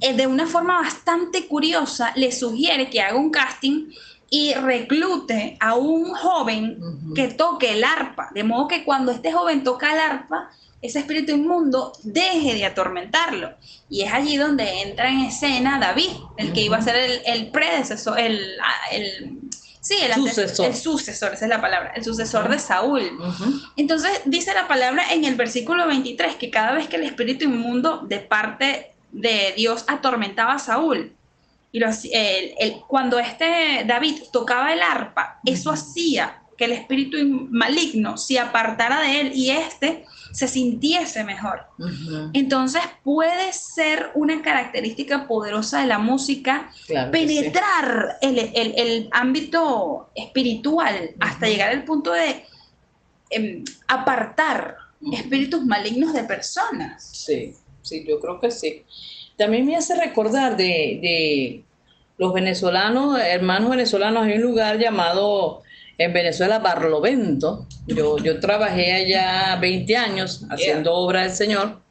eh, 0.00 0.12
de 0.12 0.26
una 0.26 0.46
forma 0.46 0.80
bastante 0.80 1.46
curiosa, 1.46 2.12
le 2.14 2.30
sugiere 2.30 2.90
que 2.90 3.00
haga 3.00 3.16
un 3.16 3.30
casting 3.30 3.90
y 4.28 4.52
reclute 4.54 5.56
a 5.60 5.74
un 5.74 6.12
joven 6.12 6.78
que 7.14 7.28
toque 7.28 7.72
el 7.72 7.84
arpa, 7.84 8.30
de 8.34 8.44
modo 8.44 8.68
que 8.68 8.84
cuando 8.84 9.12
este 9.12 9.32
joven 9.32 9.64
toca 9.64 9.94
el 9.94 10.00
arpa, 10.00 10.50
ese 10.86 11.00
espíritu 11.00 11.32
inmundo 11.32 11.92
deje 12.02 12.54
de 12.54 12.64
atormentarlo. 12.64 13.54
Y 13.88 14.02
es 14.02 14.12
allí 14.12 14.36
donde 14.36 14.82
entra 14.82 15.10
en 15.10 15.20
escena 15.20 15.78
David, 15.78 16.10
el 16.36 16.52
que 16.52 16.62
iba 16.62 16.76
a 16.76 16.82
ser 16.82 17.22
el, 17.24 17.50
predecesor, 17.50 18.18
el, 18.18 18.40
el 18.92 19.38
Sí, 19.80 19.94
el 20.02 20.14
sucesor. 20.14 20.66
el 20.66 20.74
sucesor, 20.74 21.34
esa 21.34 21.44
es 21.44 21.48
la 21.48 21.60
palabra, 21.60 21.92
el 21.94 22.02
sucesor 22.02 22.48
de 22.48 22.58
Saúl. 22.58 23.08
Entonces 23.76 24.20
dice 24.24 24.52
la 24.52 24.66
palabra 24.66 25.12
en 25.12 25.24
el 25.24 25.36
versículo 25.36 25.86
23 25.86 26.34
que 26.34 26.50
cada 26.50 26.72
vez 26.72 26.88
que 26.88 26.96
el 26.96 27.04
espíritu 27.04 27.44
inmundo 27.44 27.98
de 27.98 28.18
parte 28.18 28.94
de 29.12 29.54
Dios 29.56 29.84
atormentaba 29.86 30.54
a 30.54 30.58
Saúl, 30.58 31.12
y 31.70 31.80
cuando 32.88 33.18
este 33.18 33.84
David 33.86 34.22
tocaba 34.32 34.72
el 34.72 34.82
arpa, 34.82 35.40
eso 35.44 35.70
hacía 35.70 36.42
que 36.56 36.64
el 36.64 36.72
espíritu 36.72 37.16
maligno 37.50 38.16
se 38.16 38.38
apartara 38.38 39.02
de 39.02 39.20
él 39.20 39.32
y 39.34 39.50
éste 39.50 40.04
se 40.32 40.48
sintiese 40.48 41.24
mejor. 41.24 41.66
Entonces 42.32 42.82
puede 43.02 43.52
ser 43.52 44.10
una 44.14 44.42
característica 44.42 45.26
poderosa 45.26 45.80
de 45.80 45.86
la 45.86 45.98
música 45.98 46.70
penetrar 47.10 48.18
el, 48.20 49.08
ámbito 49.12 50.10
espiritual 50.14 51.10
hasta 51.20 51.48
llegar 51.48 51.70
al 51.70 51.84
punto 51.84 52.12
de 52.12 52.44
em, 53.30 53.64
apartar 53.88 54.76
espíritus 55.12 55.64
malignos 55.64 56.12
de 56.12 56.24
personas. 56.24 57.08
Sí, 57.12 57.54
sí, 57.82 58.04
yo 58.06 58.20
creo 58.20 58.40
que 58.40 58.50
sí. 58.50 58.84
También 59.36 59.66
me 59.66 59.76
hace 59.76 59.94
recordar 59.94 60.56
de, 60.56 61.62
los 62.18 62.32
venezolanos, 62.32 63.20
hermanos 63.20 63.70
venezolanos, 63.70 64.24
hay 64.24 64.36
un 64.36 64.42
lugar 64.42 64.78
llamado 64.78 65.62
en 65.98 66.12
Venezuela 66.12 66.58
Barlovento. 66.58 67.66
Yo, 67.86 68.18
yo 68.18 68.40
trabajé 68.40 68.92
allá 68.92 69.56
20 69.60 69.96
años 69.96 70.44
haciendo 70.50 70.94
obra 70.94 71.22
del 71.22 71.32
Señor 71.32 71.86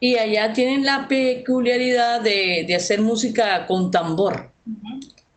y 0.00 0.16
allá 0.16 0.52
tienen 0.52 0.84
la 0.84 1.08
peculiaridad 1.08 2.20
de, 2.20 2.72
hacer 2.74 3.00
música 3.00 3.66
con 3.66 3.90
tambor, 3.90 4.50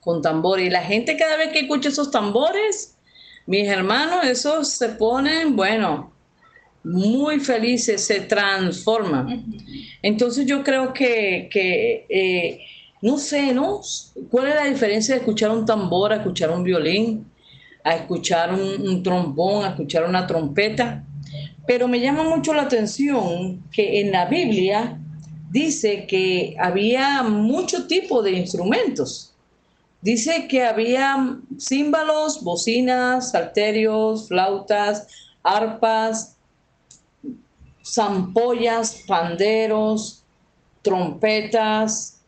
con 0.01 0.21
tambor. 0.21 0.59
Y 0.59 0.69
la 0.69 0.83
gente 0.83 1.17
cada 1.17 1.37
vez 1.37 1.49
que 1.49 1.61
escucha 1.61 1.89
esos 1.89 2.11
tambores, 2.11 2.97
mis 3.45 3.67
hermanos, 3.67 4.25
esos 4.25 4.69
se 4.69 4.89
ponen, 4.89 5.55
bueno, 5.55 6.11
muy 6.83 7.39
felices, 7.39 8.05
se 8.05 8.21
transforman. 8.21 9.45
Entonces 10.01 10.45
yo 10.45 10.63
creo 10.63 10.93
que, 10.93 11.49
eh, 12.09 12.59
no 13.01 13.17
sé, 13.17 13.53
¿no? 13.53 13.81
¿Cuál 14.29 14.49
es 14.49 14.55
la 14.55 14.65
diferencia 14.65 15.15
de 15.15 15.19
escuchar 15.21 15.51
un 15.51 15.65
tambor 15.65 16.11
a 16.11 16.17
escuchar 16.17 16.51
un 16.51 16.63
violín, 16.63 17.25
a 17.83 17.95
escuchar 17.95 18.53
un, 18.53 19.01
trombón, 19.03 19.65
a 19.65 19.69
escuchar 19.69 20.05
una 20.05 20.27
trompeta? 20.27 21.03
Pero 21.65 21.88
me 21.88 22.00
llama 22.00 22.24
mucho 22.24 22.53
la 22.53 22.63
atención 22.63 23.63
que 23.71 24.01
en 24.01 24.12
la 24.12 24.25
Biblia 24.25 25.00
dice 25.51 26.05
que 26.07 26.55
había 26.59 27.24
mucho 27.24 27.88
tipo 27.88 28.21
de 28.21 28.31
instrumentos. 28.31 29.33
Dice 30.01 30.48
que 30.48 30.63
había 30.63 31.38
címbalos, 31.59 32.43
bocinas, 32.43 33.31
salterios, 33.31 34.29
flautas, 34.29 35.07
arpas, 35.43 36.38
zampollas, 37.86 39.03
panderos, 39.07 40.24
trompetas, 40.81 42.21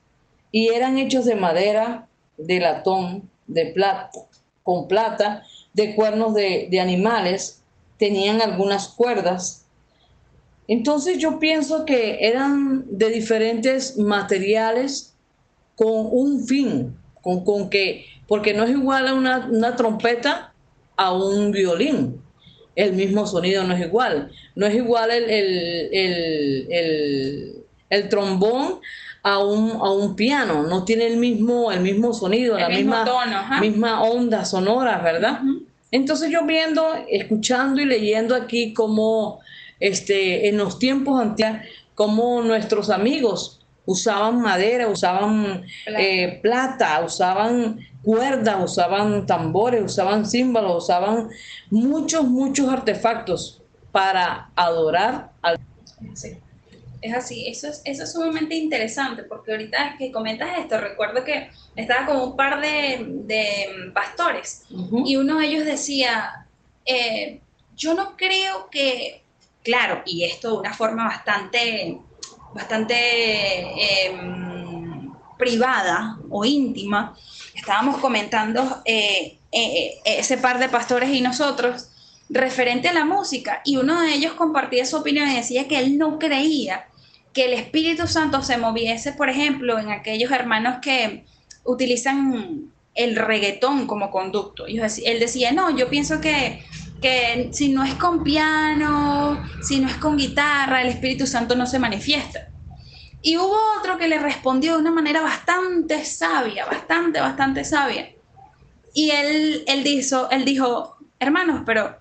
y 0.51 0.67
eran 0.69 0.97
hechos 0.97 1.25
de 1.25 1.35
madera, 1.35 2.07
de 2.37 2.59
latón, 2.59 3.29
de 3.47 3.67
plata, 3.67 4.19
con 4.63 4.87
plata, 4.87 5.43
de 5.73 5.95
cuernos 5.95 6.33
de, 6.33 6.79
animales, 6.79 7.61
tenían 7.97 8.41
algunas 8.41 8.89
cuerdas. 8.89 9.65
Entonces 10.67 11.17
yo 11.17 11.39
pienso 11.39 11.85
que 11.85 12.27
eran 12.27 12.85
de 12.89 13.09
diferentes 13.09 13.97
materiales 13.97 15.13
con 15.75 16.07
un 16.11 16.45
fin, 16.45 16.97
con, 17.21 17.43
con 17.43 17.69
que, 17.69 18.05
porque 18.27 18.53
no 18.53 18.63
es 18.63 18.71
igual 18.71 19.07
a 19.07 19.13
una, 19.13 19.47
una 19.51 19.75
trompeta 19.75 20.53
a 20.95 21.13
un 21.13 21.51
violín 21.51 22.21
el 22.75 22.93
mismo 22.93 23.27
sonido 23.27 23.63
no 23.63 23.73
es 23.73 23.81
igual. 23.81 24.31
No 24.55 24.65
es 24.65 24.75
igual 24.75 25.11
el, 25.11 25.29
el, 27.89 28.09
trombón 28.09 28.79
a 29.23 29.37
un, 29.39 29.71
a 29.71 29.91
un, 29.91 30.15
piano, 30.15 30.63
no 30.63 30.83
tiene 30.83 31.05
el 31.07 31.17
mismo, 31.17 31.71
el 31.71 31.81
mismo 31.81 32.13
sonido, 32.13 32.57
la 32.57 32.69
misma, 32.69 33.05
misma 33.59 34.01
onda 34.03 34.45
sonora, 34.45 34.99
¿verdad? 34.99 35.41
Entonces 35.91 36.31
yo 36.31 36.45
viendo, 36.45 36.87
escuchando 37.09 37.81
y 37.81 37.85
leyendo 37.85 38.33
aquí 38.33 38.73
cómo 38.73 39.39
este, 39.79 40.47
en 40.47 40.57
los 40.57 40.79
tiempos 40.79 41.21
antiguos, 41.21 41.61
cómo 41.95 42.41
nuestros 42.41 42.89
amigos 42.89 43.59
usaban 43.85 44.41
madera, 44.41 44.87
usaban 44.87 45.65
plata, 46.41 46.99
eh, 46.99 47.05
usaban 47.05 47.79
cuerdas, 48.03 48.57
usaban 48.63 49.25
tambores, 49.25 49.83
usaban 49.83 50.25
címbalos, 50.25 50.85
usaban 50.85 51.29
muchos, 51.69 52.23
muchos 52.23 52.69
artefactos 52.69 53.61
para 53.91 54.49
adorar 54.55 55.31
al... 55.41 55.59
Sí. 56.13 56.37
Es 57.01 57.15
así, 57.15 57.47
eso 57.47 57.67
es, 57.67 57.81
eso 57.83 58.03
es 58.03 58.11
sumamente 58.11 58.53
interesante, 58.55 59.23
porque 59.23 59.51
ahorita 59.51 59.95
que 59.97 60.11
comentas 60.11 60.59
esto, 60.59 60.79
recuerdo 60.79 61.23
que 61.23 61.49
estaba 61.75 62.05
con 62.05 62.17
un 62.17 62.35
par 62.35 62.61
de, 62.61 63.91
pastores 63.93 64.65
y 65.05 65.15
uno 65.15 65.39
de 65.39 65.47
ellos 65.47 65.65
decía, 65.65 66.45
eh, 66.85 67.41
yo 67.75 67.95
no 67.95 68.15
creo 68.15 68.69
que, 68.69 69.23
claro, 69.63 70.03
y 70.05 70.25
esto 70.25 70.51
de 70.51 70.57
una 70.59 70.73
forma 70.75 71.05
bastante, 71.05 71.97
bastante 72.53 74.05
em, 74.05 75.11
privada 75.39 76.19
o 76.29 76.45
íntima, 76.45 77.17
estábamos 77.55 77.97
comentando 77.97 78.83
eh, 78.85 79.39
eh, 79.51 79.99
ese 80.05 80.37
par 80.37 80.59
de 80.59 80.69
pastores 80.69 81.09
y 81.09 81.21
nosotros 81.21 81.87
referente 82.29 82.87
a 82.87 82.93
la 82.93 83.05
música 83.05 83.61
y 83.65 83.77
uno 83.77 84.01
de 84.01 84.13
ellos 84.13 84.33
compartía 84.33 84.85
su 84.85 84.97
opinión 84.97 85.27
y 85.29 85.35
decía 85.35 85.67
que 85.67 85.79
él 85.79 85.97
no 85.97 86.17
creía 86.17 86.85
que 87.33 87.45
el 87.45 87.53
Espíritu 87.53 88.07
Santo 88.07 88.41
se 88.41 88.57
moviese, 88.57 89.13
por 89.13 89.29
ejemplo, 89.29 89.79
en 89.79 89.91
aquellos 89.91 90.31
hermanos 90.31 90.77
que 90.81 91.25
utilizan 91.63 92.71
el 92.93 93.15
reggaetón 93.15 93.87
como 93.87 94.11
conducto. 94.11 94.65
Él 94.67 95.19
decía, 95.19 95.51
no, 95.51 95.75
yo 95.75 95.89
pienso 95.89 96.19
que, 96.19 96.63
que 97.01 97.49
si 97.51 97.69
no 97.69 97.83
es 97.83 97.93
con 97.95 98.23
piano, 98.23 99.41
si 99.61 99.79
no 99.79 99.87
es 99.87 99.95
con 99.95 100.17
guitarra, 100.17 100.81
el 100.81 100.89
Espíritu 100.89 101.25
Santo 101.25 101.55
no 101.55 101.65
se 101.65 101.79
manifiesta. 101.79 102.49
Y 103.21 103.37
hubo 103.37 103.55
otro 103.79 103.97
que 103.97 104.07
le 104.07 104.19
respondió 104.19 104.73
de 104.73 104.79
una 104.79 104.91
manera 104.91 105.21
bastante 105.21 106.03
sabia, 106.03 106.65
bastante, 106.65 107.21
bastante 107.21 107.63
sabia. 107.63 108.09
Y 108.93 109.11
él, 109.11 109.63
él, 109.67 109.83
dijo, 109.83 110.29
él 110.31 110.43
dijo, 110.43 110.97
hermanos, 111.19 111.61
pero 111.65 112.00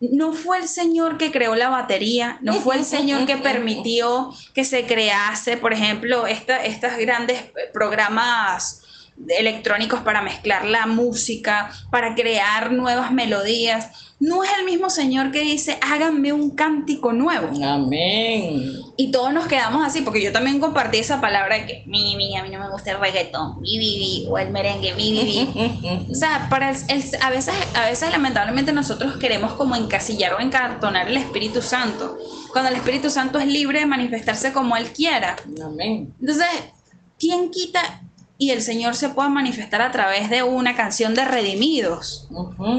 no 0.00 0.32
fue 0.32 0.58
el 0.58 0.68
Señor 0.68 1.16
que 1.16 1.32
creó 1.32 1.54
la 1.54 1.68
batería, 1.68 2.38
no 2.42 2.54
fue 2.54 2.76
el 2.76 2.84
Señor 2.84 3.26
que 3.26 3.36
permitió 3.36 4.30
que 4.54 4.64
se 4.64 4.86
crease, 4.86 5.56
por 5.56 5.72
ejemplo, 5.72 6.26
estas 6.26 6.98
grandes 6.98 7.50
programas 7.72 8.85
electrónicos 9.28 10.00
para 10.00 10.22
mezclar 10.22 10.64
la 10.64 10.86
música, 10.86 11.70
para 11.90 12.14
crear 12.14 12.72
nuevas 12.72 13.12
melodías. 13.12 13.90
No 14.18 14.42
es 14.42 14.50
el 14.58 14.64
mismo 14.64 14.88
Señor 14.88 15.30
que 15.30 15.40
dice, 15.40 15.78
háganme 15.82 16.32
un 16.32 16.50
cántico 16.50 17.12
nuevo. 17.12 17.50
Amén. 17.62 18.72
Y 18.96 19.10
todos 19.10 19.30
nos 19.34 19.46
quedamos 19.46 19.84
así, 19.84 20.00
porque 20.00 20.22
yo 20.22 20.32
también 20.32 20.58
compartí 20.58 20.98
esa 20.98 21.20
palabra 21.20 21.56
de 21.56 21.66
que, 21.66 21.82
mi, 21.86 22.16
mi, 22.16 22.34
a 22.34 22.42
mí 22.42 22.48
no 22.48 22.58
me 22.58 22.70
gusta 22.70 22.92
el 22.92 22.98
reggaetón, 22.98 23.60
mi, 23.60 23.78
mi, 23.78 24.26
o 24.30 24.38
el 24.38 24.50
merengue, 24.50 24.94
mi, 24.94 25.12
mi, 25.12 26.06
O 26.10 26.14
sea, 26.14 26.46
para 26.48 26.70
a, 26.70 27.30
veces, 27.30 27.54
a 27.74 27.84
veces 27.84 28.10
lamentablemente 28.10 28.72
nosotros 28.72 29.18
queremos 29.18 29.52
como 29.52 29.76
encasillar 29.76 30.32
o 30.32 30.40
encartonar 30.40 31.08
el 31.08 31.18
Espíritu 31.18 31.60
Santo, 31.60 32.16
cuando 32.52 32.70
el 32.70 32.76
Espíritu 32.76 33.10
Santo 33.10 33.38
es 33.38 33.46
libre 33.46 33.80
de 33.80 33.86
manifestarse 33.86 34.50
como 34.54 34.78
Él 34.78 34.86
quiera. 34.92 35.36
Amén. 35.62 36.14
Entonces, 36.18 36.46
¿quién 37.18 37.50
quita 37.50 38.00
y 38.38 38.50
el 38.50 38.60
Señor 38.60 38.94
se 38.94 39.08
pueda 39.08 39.28
manifestar 39.28 39.80
a 39.80 39.90
través 39.90 40.28
de 40.28 40.42
una 40.42 40.76
canción 40.76 41.14
de 41.14 41.24
redimidos, 41.24 42.28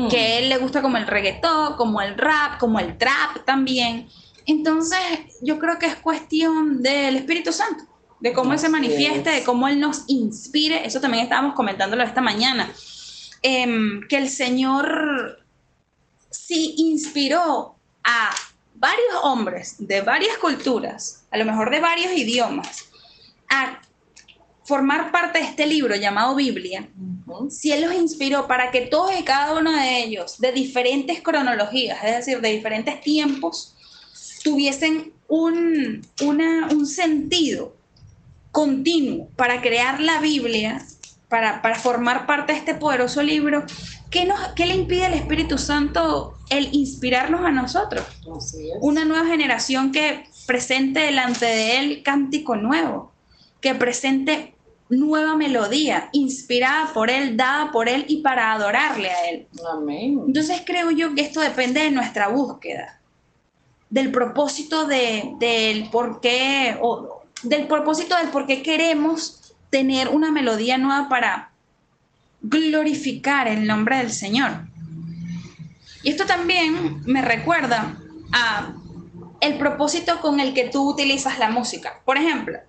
que 0.09 0.17
a 0.17 0.39
Él 0.39 0.49
le 0.49 0.57
gusta 0.57 0.81
como 0.81 0.97
el 0.97 1.07
reggaetón, 1.07 1.75
como 1.75 2.01
el 2.01 2.15
rap, 2.15 2.59
como 2.59 2.79
el 2.79 2.97
trap 2.97 3.43
también. 3.45 4.07
Entonces, 4.45 4.99
yo 5.41 5.57
creo 5.57 5.79
que 5.79 5.87
es 5.87 5.95
cuestión 5.95 6.83
del 6.83 7.15
Espíritu 7.15 7.51
Santo, 7.51 7.85
de 8.19 8.33
cómo 8.33 8.53
Él 8.53 8.59
se 8.59 8.69
manifieste, 8.69 9.31
de 9.31 9.43
cómo 9.43 9.67
Él 9.67 9.79
nos 9.79 10.03
inspire. 10.07 10.85
Eso 10.85 11.01
también 11.01 11.23
estábamos 11.23 11.55
comentándolo 11.55 12.03
esta 12.03 12.21
mañana, 12.21 12.71
em, 13.41 14.01
que 14.07 14.17
el 14.17 14.29
Señor 14.29 15.43
sí 16.29 16.75
inspiró 16.77 17.75
a 18.03 18.29
varios 18.75 19.15
hombres 19.23 19.75
de 19.79 20.01
varias 20.01 20.37
culturas, 20.37 21.25
a 21.31 21.37
lo 21.37 21.45
mejor 21.45 21.71
de 21.71 21.79
varios 21.79 22.13
idiomas, 22.13 22.85
a 23.49 23.81
formar 24.67 25.11
parte 25.13 25.39
de 25.39 25.45
este 25.45 25.65
libro 25.65 25.95
llamado 25.95 26.35
Biblia, 26.35 26.89
si 27.49 27.71
Él 27.71 27.83
los 27.83 27.93
inspiró 27.93 28.47
para 28.47 28.69
que 28.69 28.81
todos 28.81 29.17
y 29.17 29.23
cada 29.23 29.57
uno 29.57 29.71
de 29.71 30.03
ellos, 30.03 30.39
de 30.39 30.51
diferentes 30.51 31.21
cronologías, 31.21 32.03
es 32.03 32.17
decir, 32.17 32.41
de 32.41 32.49
diferentes 32.49 32.99
tiempos, 32.99 33.75
tuviesen 34.43 35.13
un, 35.29 36.05
un 36.21 36.85
sentido 36.85 37.77
continuo 38.51 39.29
para 39.37 39.61
crear 39.61 40.01
la 40.01 40.19
Biblia, 40.19 40.85
para, 41.29 41.61
para, 41.61 41.75
formar 41.75 42.25
parte 42.25 42.51
de 42.51 42.59
este 42.59 42.75
poderoso 42.75 43.23
libro, 43.23 43.63
¿qué, 44.09 44.25
nos, 44.25 44.39
¿qué 44.49 44.65
le 44.65 44.75
impide 44.75 45.05
al 45.05 45.13
Espíritu 45.13 45.57
Santo 45.57 46.37
el 46.49 46.73
inspirarnos 46.73 47.45
a 47.45 47.51
nosotros? 47.51 48.03
Una 48.81 49.05
nueva 49.05 49.27
generación 49.27 49.93
que 49.93 50.25
presente 50.45 50.99
delante 50.99 51.45
de 51.45 51.77
Él 51.79 52.03
cántico 52.03 52.57
nuevo, 52.57 53.13
que 53.61 53.73
presente 53.75 54.56
nueva 54.89 55.35
melodía, 55.35 56.09
inspirada 56.13 56.93
por 56.93 57.09
Él, 57.09 57.35
dada 57.35 57.71
por 57.71 57.89
Él 57.89 58.05
y 58.07 58.21
para 58.21 58.53
adorarle 58.53 59.09
a 59.09 59.29
Él. 59.29 59.47
Amén. 59.71 60.21
Entonces 60.27 60.61
creo 60.65 60.91
yo 60.91 61.13
que 61.13 61.21
esto 61.21 61.41
depende 61.41 61.81
de 61.81 61.91
nuestra 61.91 62.29
búsqueda, 62.29 62.99
del 63.89 64.11
propósito 64.11 64.85
de, 64.85 65.33
del 65.39 65.89
por 65.89 66.21
qué, 66.21 66.77
o 66.81 67.23
del 67.43 67.67
propósito 67.67 68.15
del 68.15 68.29
por 68.29 68.45
qué 68.45 68.61
queremos 68.61 69.53
tener 69.69 70.09
una 70.09 70.31
melodía 70.31 70.77
nueva 70.77 71.09
para 71.09 71.51
glorificar 72.41 73.47
el 73.47 73.67
nombre 73.67 73.97
del 73.97 74.11
Señor. 74.11 74.51
Y 76.03 76.09
esto 76.09 76.25
también 76.25 77.01
me 77.05 77.21
recuerda 77.21 77.97
a 78.31 78.73
el 79.39 79.57
propósito 79.57 80.19
con 80.21 80.39
el 80.39 80.53
que 80.53 80.69
tú 80.69 80.89
utilizas 80.89 81.37
la 81.37 81.49
música. 81.49 82.01
Por 82.05 82.17
ejemplo, 82.17 82.59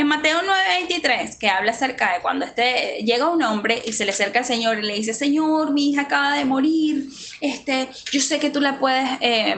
en 0.00 0.06
Mateo 0.06 0.38
9:23, 0.42 1.36
que 1.36 1.48
habla 1.48 1.72
acerca 1.72 2.14
de 2.14 2.20
cuando 2.20 2.46
este, 2.46 3.02
llega 3.04 3.28
un 3.28 3.42
hombre 3.42 3.82
y 3.84 3.92
se 3.92 4.04
le 4.04 4.12
acerca 4.12 4.40
al 4.40 4.44
Señor 4.44 4.78
y 4.78 4.82
le 4.82 4.94
dice, 4.94 5.12
Señor, 5.12 5.72
mi 5.72 5.90
hija 5.90 6.02
acaba 6.02 6.34
de 6.34 6.44
morir, 6.44 7.08
este, 7.40 7.88
yo 8.10 8.20
sé 8.20 8.38
que 8.38 8.50
tú 8.50 8.60
la 8.60 8.78
puedes 8.78 9.08
eh, 9.20 9.56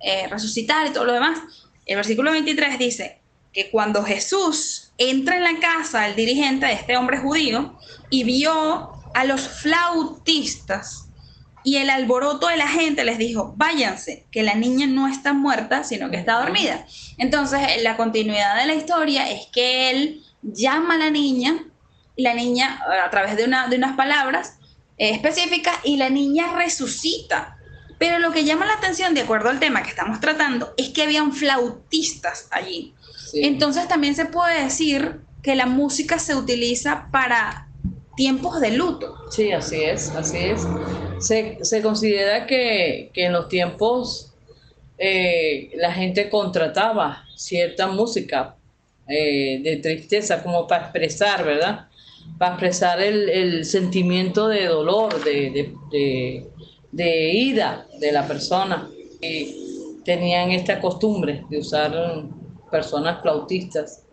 eh, 0.00 0.26
resucitar 0.28 0.86
y 0.86 0.90
todo 0.90 1.04
lo 1.04 1.12
demás. 1.12 1.38
El 1.86 1.96
versículo 1.96 2.32
23 2.32 2.78
dice 2.78 3.20
que 3.52 3.70
cuando 3.70 4.02
Jesús 4.02 4.90
entra 4.98 5.36
en 5.36 5.44
la 5.44 5.60
casa 5.60 6.08
el 6.08 6.16
dirigente 6.16 6.66
de 6.66 6.72
este 6.72 6.96
hombre 6.96 7.18
judío 7.18 7.78
y 8.10 8.24
vio 8.24 8.92
a 9.14 9.24
los 9.24 9.48
flautistas 9.48 11.03
y 11.64 11.78
el 11.78 11.88
alboroto 11.88 12.48
de 12.48 12.58
la 12.58 12.68
gente 12.68 13.04
les 13.04 13.16
dijo, 13.16 13.54
váyanse, 13.56 14.26
que 14.30 14.42
la 14.42 14.54
niña 14.54 14.86
no 14.86 15.08
está 15.08 15.32
muerta, 15.32 15.82
sino 15.82 16.10
que 16.10 16.18
está 16.18 16.34
dormida. 16.34 16.86
Entonces, 17.16 17.60
la 17.82 17.96
continuidad 17.96 18.56
de 18.60 18.66
la 18.66 18.74
historia 18.74 19.30
es 19.30 19.46
que 19.46 19.90
él 19.90 20.22
llama 20.42 20.94
a 20.94 20.98
la 20.98 21.10
niña, 21.10 21.64
y 22.16 22.22
la 22.22 22.34
niña, 22.34 22.80
a 23.04 23.10
través 23.10 23.36
de, 23.36 23.44
una, 23.44 23.66
de 23.68 23.76
unas 23.76 23.96
palabras 23.96 24.58
eh, 24.98 25.10
específicas, 25.10 25.74
y 25.84 25.96
la 25.96 26.10
niña 26.10 26.54
resucita. 26.54 27.56
Pero 27.98 28.18
lo 28.18 28.30
que 28.30 28.44
llama 28.44 28.66
la 28.66 28.74
atención, 28.74 29.14
de 29.14 29.22
acuerdo 29.22 29.48
al 29.48 29.58
tema 29.58 29.82
que 29.82 29.90
estamos 29.90 30.20
tratando, 30.20 30.74
es 30.76 30.90
que 30.90 31.02
habían 31.02 31.32
flautistas 31.32 32.46
allí. 32.50 32.94
Entonces 33.32 33.88
también 33.88 34.14
se 34.14 34.26
puede 34.26 34.62
decir 34.62 35.20
que 35.42 35.54
la 35.54 35.66
música 35.66 36.18
se 36.18 36.34
utiliza 36.34 37.08
para 37.10 37.68
tiempos 38.16 38.60
de 38.60 38.72
luto. 38.72 39.16
Sí, 39.30 39.52
así 39.52 39.82
es, 39.82 40.10
así 40.10 40.38
es. 40.38 40.66
Se, 41.24 41.82
considera 41.82 42.46
que, 42.46 43.10
en 43.14 43.32
los 43.32 43.48
tiempos 43.48 44.34
eh, 44.98 45.70
la 45.76 45.92
gente 45.92 46.28
contrataba 46.28 47.24
cierta 47.34 47.86
música 47.86 48.56
eh, 49.08 49.60
de 49.62 49.76
tristeza 49.78 50.42
como 50.42 50.66
para 50.66 50.84
expresar, 50.84 51.44
¿verdad? 51.44 51.88
Para 52.38 52.52
expresar 52.52 53.00
el, 53.00 53.64
sentimiento 53.64 54.48
de 54.48 54.66
dolor, 54.66 55.22
de, 55.24 55.72
de, 56.92 57.32
ida 57.32 57.86
de 57.98 58.12
la 58.12 58.26
persona. 58.26 58.88
Y 59.20 60.00
tenían 60.04 60.50
esta 60.50 60.80
costumbre 60.80 61.44
de 61.48 61.58
usar 61.58 61.92
personas 62.70 63.22
flautistas 63.22 64.04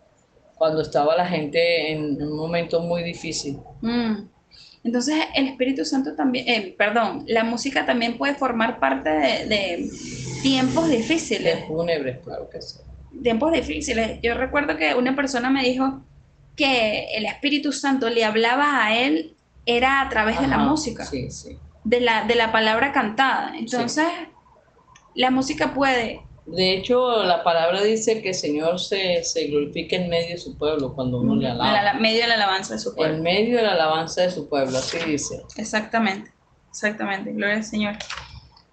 cuando 0.56 0.82
estaba 0.82 1.18
la 1.18 1.26
gente 1.26 1.92
en 1.92 2.22
un 2.22 2.38
momento 2.38 2.80
muy 2.80 3.04
difícil. 3.04 3.58
Mm. 3.82 4.31
Entonces 4.84 5.16
el 5.36 5.48
Espíritu 5.48 5.86
Santo 5.86 6.16
también, 6.16 6.48
eh, 6.48 6.76
perdón, 6.78 7.24
la 7.28 7.44
música 7.44 7.86
también 7.86 8.18
puede 8.18 8.36
formar 8.36 8.80
parte 8.80 9.10
de, 9.10 9.90
tiempos 10.42 10.90
difíciles. 10.90 11.62
De 11.62 11.68
fúnebres, 11.68 12.18
claro 12.24 12.50
que 12.50 12.62
sí. 12.62 12.80
Tiempos 13.22 13.52
difíciles. 13.52 14.20
Yo 14.24 14.34
recuerdo 14.34 14.78
que 14.78 14.96
una 14.96 15.16
persona 15.16 15.50
me 15.52 15.64
dijo 15.64 16.02
que 16.56 17.16
el 17.16 17.26
Espíritu 17.26 17.72
Santo 17.72 18.10
le 18.10 18.26
hablaba 18.26 18.84
a 18.84 18.98
él 18.98 19.36
era 19.66 20.02
a 20.02 20.10
través 20.10 20.42
de 20.42 20.48
la 20.48 20.58
música. 20.58 21.06
Sí, 21.06 21.30
sí. 21.30 21.58
De 21.84 22.00
la, 22.00 22.26
de 22.26 22.36
la 22.36 22.52
palabra 22.52 22.92
cantada. 22.92 23.54
Entonces, 23.56 24.08
la 25.14 25.30
música 25.30 25.74
puede 25.74 26.22
de 26.46 26.74
hecho, 26.74 27.24
la 27.24 27.44
palabra 27.44 27.82
dice 27.84 28.22
que 28.22 28.30
el 28.30 28.36
Señor 28.36 28.80
se, 28.80 29.24
se 29.24 29.46
glorifica 29.48 29.96
en 29.96 30.10
medio 30.10 30.30
de 30.30 30.38
su 30.38 30.58
pueblo 30.58 30.94
cuando 30.94 31.20
uno 31.20 31.36
le 31.36 31.48
alaba. 31.48 31.92
En 31.92 32.02
medio 32.02 32.22
de 32.22 32.28
la 32.28 32.34
alabanza 32.34 32.74
de 32.74 32.80
su 32.80 32.96
pueblo. 32.96 33.16
En 33.16 33.22
medio 33.22 33.58
de 33.58 33.64
la 33.64 33.74
alabanza 33.74 34.22
de 34.22 34.32
su 34.32 34.50
pueblo, 34.50 34.78
así 34.78 34.98
dice. 35.06 35.44
Exactamente, 35.58 36.32
exactamente, 36.70 37.32
gloria 37.32 37.58
al 37.58 37.64
Señor. 37.64 37.96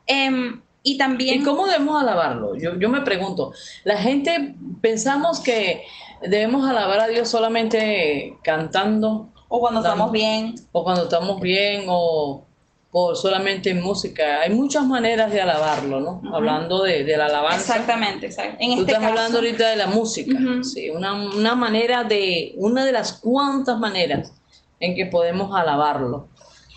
Em, 0.07 0.63
y 0.83 0.97
también... 0.97 1.43
¿Y 1.43 1.45
cómo 1.45 1.67
debemos 1.67 2.01
alabarlo? 2.01 2.57
Yo, 2.57 2.79
yo 2.79 2.89
me 2.89 3.03
pregunto, 3.03 3.53
la 3.85 3.99
gente 3.99 4.55
pensamos 4.81 5.41
que 5.41 5.83
debemos 6.23 6.69
alabar 6.69 7.01
a 7.01 7.09
Dios 7.09 7.29
solamente 7.29 8.39
cantando. 8.43 9.29
O 9.49 9.61
cuando 9.61 9.81
estamos 9.81 10.11
bien. 10.11 10.55
O 10.73 10.85
cuando 10.85 11.05
estamos 11.05 11.41
bien, 11.41 11.85
o 11.89 12.48
por 12.91 13.17
solamente 13.17 13.75
música. 13.75 14.41
Hay 14.41 14.51
muchas 14.51 14.85
maneras 14.87 15.31
de 15.31 15.41
alabarlo, 15.41 16.01
¿no? 16.01 16.23
Hablando 16.35 16.83
de, 16.83 17.05
la 17.17 17.27
alabanza. 17.27 17.59
Exactamente, 17.77 18.27
exactamente. 18.27 18.65
En 18.65 18.75
Tú 18.75 18.81
este 18.81 18.93
estás 18.93 19.05
hablando 19.05 19.39
ahorita 19.39 19.69
de 19.69 19.77
la 19.77 19.87
música, 19.87 20.39
sí, 20.63 20.89
una, 20.91 21.13
una, 21.13 21.55
manera 21.55 22.05
de, 22.05 22.55
una 22.57 22.85
de 22.85 22.93
las 22.93 23.13
cuantas 23.13 23.79
maneras 23.79 24.33
en 24.81 24.95
que 24.95 25.07
podemos 25.07 25.55
alabarlo. 25.55 26.29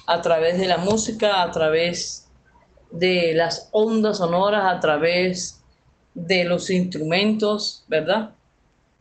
A 0.08 0.22
través 0.22 0.60
de 0.60 0.68
la 0.68 0.78
música, 0.78 1.42
a 1.42 1.52
través 1.52 2.28
de 2.92 3.34
las 3.34 3.70
ondas 3.72 4.18
sonoras, 4.18 4.66
a 4.66 4.80
través 4.82 5.62
de 6.14 6.44
los 6.44 6.70
instrumentos, 6.70 7.86
¿verdad? 7.88 8.32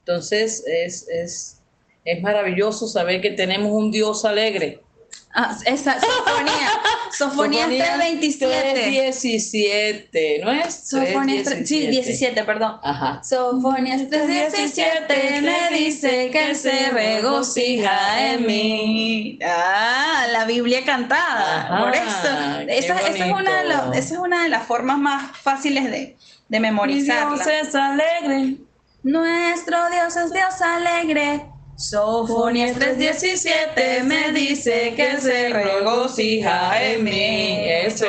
Entonces 0.01 0.63
es, 0.65 1.09
es, 1.09 1.61
es 2.05 2.23
maravilloso 2.23 2.87
saber 2.87 3.21
que 3.21 3.31
tenemos 3.31 3.73
un 3.73 3.91
Dios 3.91 4.25
alegre 4.25 4.81
Ah, 5.33 5.57
esa, 5.65 6.01
Sofonía. 6.01 6.71
Sofonía 7.21 7.67
327. 7.67 8.91
17, 8.91 10.41
¿no 10.43 10.53
es? 10.53 10.75
Sofonía 10.89 11.43
3, 11.45 11.69
sí, 11.69 11.87
17, 11.87 12.45
perdón. 12.45 12.81
Ajá. 12.83 13.23
Sofonía 13.23 13.97
317 13.97 15.43
me 15.43 15.77
dice 15.77 16.31
que 16.31 16.55
se 16.55 16.89
regocija 16.91 18.33
en 18.33 18.47
mí. 18.47 19.39
Ah, 19.45 20.29
la 20.33 20.47
Biblia 20.47 20.83
cantada. 20.85 21.67
Ajá, 21.67 21.85
Por 21.85 21.95
eso. 21.95 22.69
Esa, 22.69 23.01
esa, 23.01 23.27
es 23.27 23.33
una 23.33 23.59
de 23.61 23.69
las, 23.69 23.97
esa 23.97 24.15
es 24.15 24.21
una 24.21 24.43
de 24.45 24.49
las 24.49 24.67
formas 24.67 24.97
más 24.97 25.37
fáciles 25.37 25.91
de, 25.91 26.17
de 26.49 26.61
memorizar. 26.61 27.29
Dios 27.29 27.47
es 27.47 27.75
alegre. 27.75 28.57
Nuestro 29.03 29.77
Dios 29.91 30.17
es 30.17 30.33
Dios 30.33 30.61
alegre 30.63 31.45
Sofonías 31.81 32.77
3.17 32.77 34.03
me 34.05 34.33
dice 34.33 34.93
que 34.95 35.17
se 35.17 35.49
regocija 35.49 36.83
en 36.83 37.05
mí. 37.05 37.57
Eso. 37.65 38.05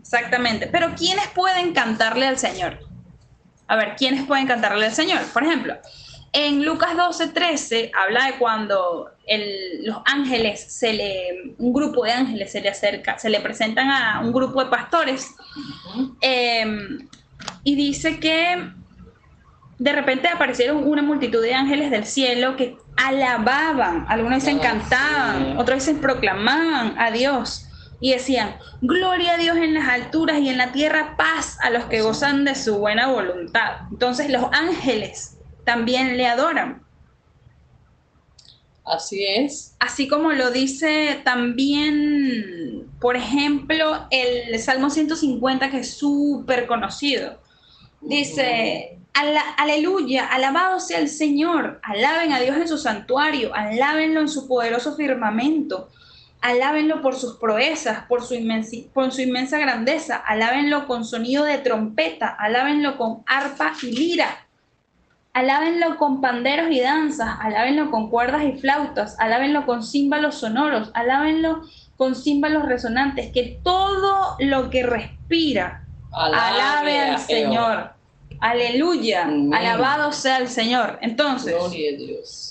Exactamente. 0.00 0.66
Pero 0.66 0.96
¿quiénes 0.96 1.28
pueden 1.28 1.72
cantarle 1.72 2.26
al 2.26 2.36
Señor? 2.36 2.80
A 3.68 3.76
ver, 3.76 3.94
¿quiénes 3.96 4.26
pueden 4.26 4.48
cantarle 4.48 4.86
al 4.86 4.92
Señor? 4.92 5.20
Por 5.32 5.44
ejemplo, 5.44 5.76
en 6.32 6.64
Lucas 6.64 6.90
12.13 6.96 7.92
habla 7.96 8.26
de 8.26 8.38
cuando 8.40 9.08
los 9.84 9.98
ángeles, 10.06 10.60
se 10.60 10.92
le, 10.92 11.54
un 11.58 11.72
grupo 11.72 12.04
de 12.04 12.10
ángeles 12.10 12.50
se 12.50 12.60
le 12.60 12.70
acerca, 12.70 13.20
se 13.20 13.30
le 13.30 13.38
presentan 13.38 13.88
a 13.88 14.20
un 14.20 14.32
grupo 14.32 14.64
de 14.64 14.68
pastores 14.68 15.28
em, 16.20 17.08
y 17.62 17.76
dice 17.76 18.18
que 18.18 18.79
de 19.80 19.92
repente 19.92 20.28
aparecieron 20.28 20.86
una 20.86 21.00
multitud 21.00 21.40
de 21.40 21.54
ángeles 21.54 21.90
del 21.90 22.04
cielo 22.04 22.54
que 22.54 22.76
alababan, 22.98 24.04
algunos 24.10 24.40
dicen 24.40 24.58
cantaban, 24.58 25.56
otros 25.56 25.78
dicen 25.78 26.02
proclamaban 26.02 26.98
a 26.98 27.10
Dios 27.10 27.66
y 27.98 28.12
decían, 28.12 28.56
gloria 28.82 29.34
a 29.34 29.36
Dios 29.38 29.56
en 29.56 29.72
las 29.72 29.88
alturas 29.88 30.38
y 30.38 30.50
en 30.50 30.58
la 30.58 30.72
tierra 30.72 31.16
paz 31.16 31.56
a 31.62 31.70
los 31.70 31.84
que 31.86 32.02
gozan 32.02 32.44
de 32.44 32.56
su 32.56 32.76
buena 32.76 33.08
voluntad. 33.08 33.88
Entonces 33.90 34.30
los 34.30 34.44
ángeles 34.52 35.38
también 35.64 36.18
le 36.18 36.26
adoran. 36.26 36.84
Así 38.84 39.24
es. 39.24 39.76
Así 39.78 40.08
como 40.08 40.32
lo 40.32 40.50
dice 40.50 41.22
también, 41.24 42.86
por 43.00 43.16
ejemplo, 43.16 44.06
el 44.10 44.58
Salmo 44.58 44.90
150, 44.90 45.70
que 45.70 45.78
es 45.78 45.96
súper 45.96 46.66
conocido. 46.66 47.40
Dice, 48.00 48.98
aleluya, 49.58 50.26
alabado 50.26 50.80
sea 50.80 50.98
el 50.98 51.08
Señor, 51.08 51.80
alaben 51.82 52.32
a 52.32 52.40
Dios 52.40 52.56
en 52.56 52.68
su 52.68 52.78
santuario, 52.78 53.54
alábenlo 53.54 54.20
en 54.20 54.28
su 54.28 54.48
poderoso 54.48 54.96
firmamento, 54.96 55.90
alábenlo 56.40 57.02
por 57.02 57.14
sus 57.14 57.36
proezas, 57.36 58.04
por 58.06 58.22
su, 58.22 58.34
por 58.94 59.12
su 59.12 59.20
inmensa 59.20 59.58
grandeza, 59.58 60.16
alábenlo 60.16 60.86
con 60.86 61.04
sonido 61.04 61.44
de 61.44 61.58
trompeta, 61.58 62.28
alábenlo 62.28 62.96
con 62.96 63.22
arpa 63.26 63.74
y 63.82 63.92
lira, 63.92 64.46
alábenlo 65.34 65.98
con 65.98 66.22
panderos 66.22 66.70
y 66.70 66.80
danzas, 66.80 67.36
alábenlo 67.40 67.90
con 67.90 68.08
cuerdas 68.08 68.44
y 68.44 68.58
flautas, 68.58 69.16
alábenlo 69.18 69.66
con 69.66 69.84
címbalos 69.84 70.36
sonoros, 70.36 70.90
alábenlo 70.94 71.62
con 71.96 72.14
címbalos 72.14 72.64
resonantes, 72.64 73.30
que 73.32 73.60
todo 73.62 74.36
lo 74.38 74.70
que 74.70 74.84
respira 74.84 75.79
alabe 76.12 77.00
al 77.00 77.18
Señor. 77.18 78.00
Aleluya, 78.40 79.28
alabado 79.52 80.12
sea 80.12 80.38
el 80.38 80.48
Señor. 80.48 80.98
Entonces, 81.02 81.54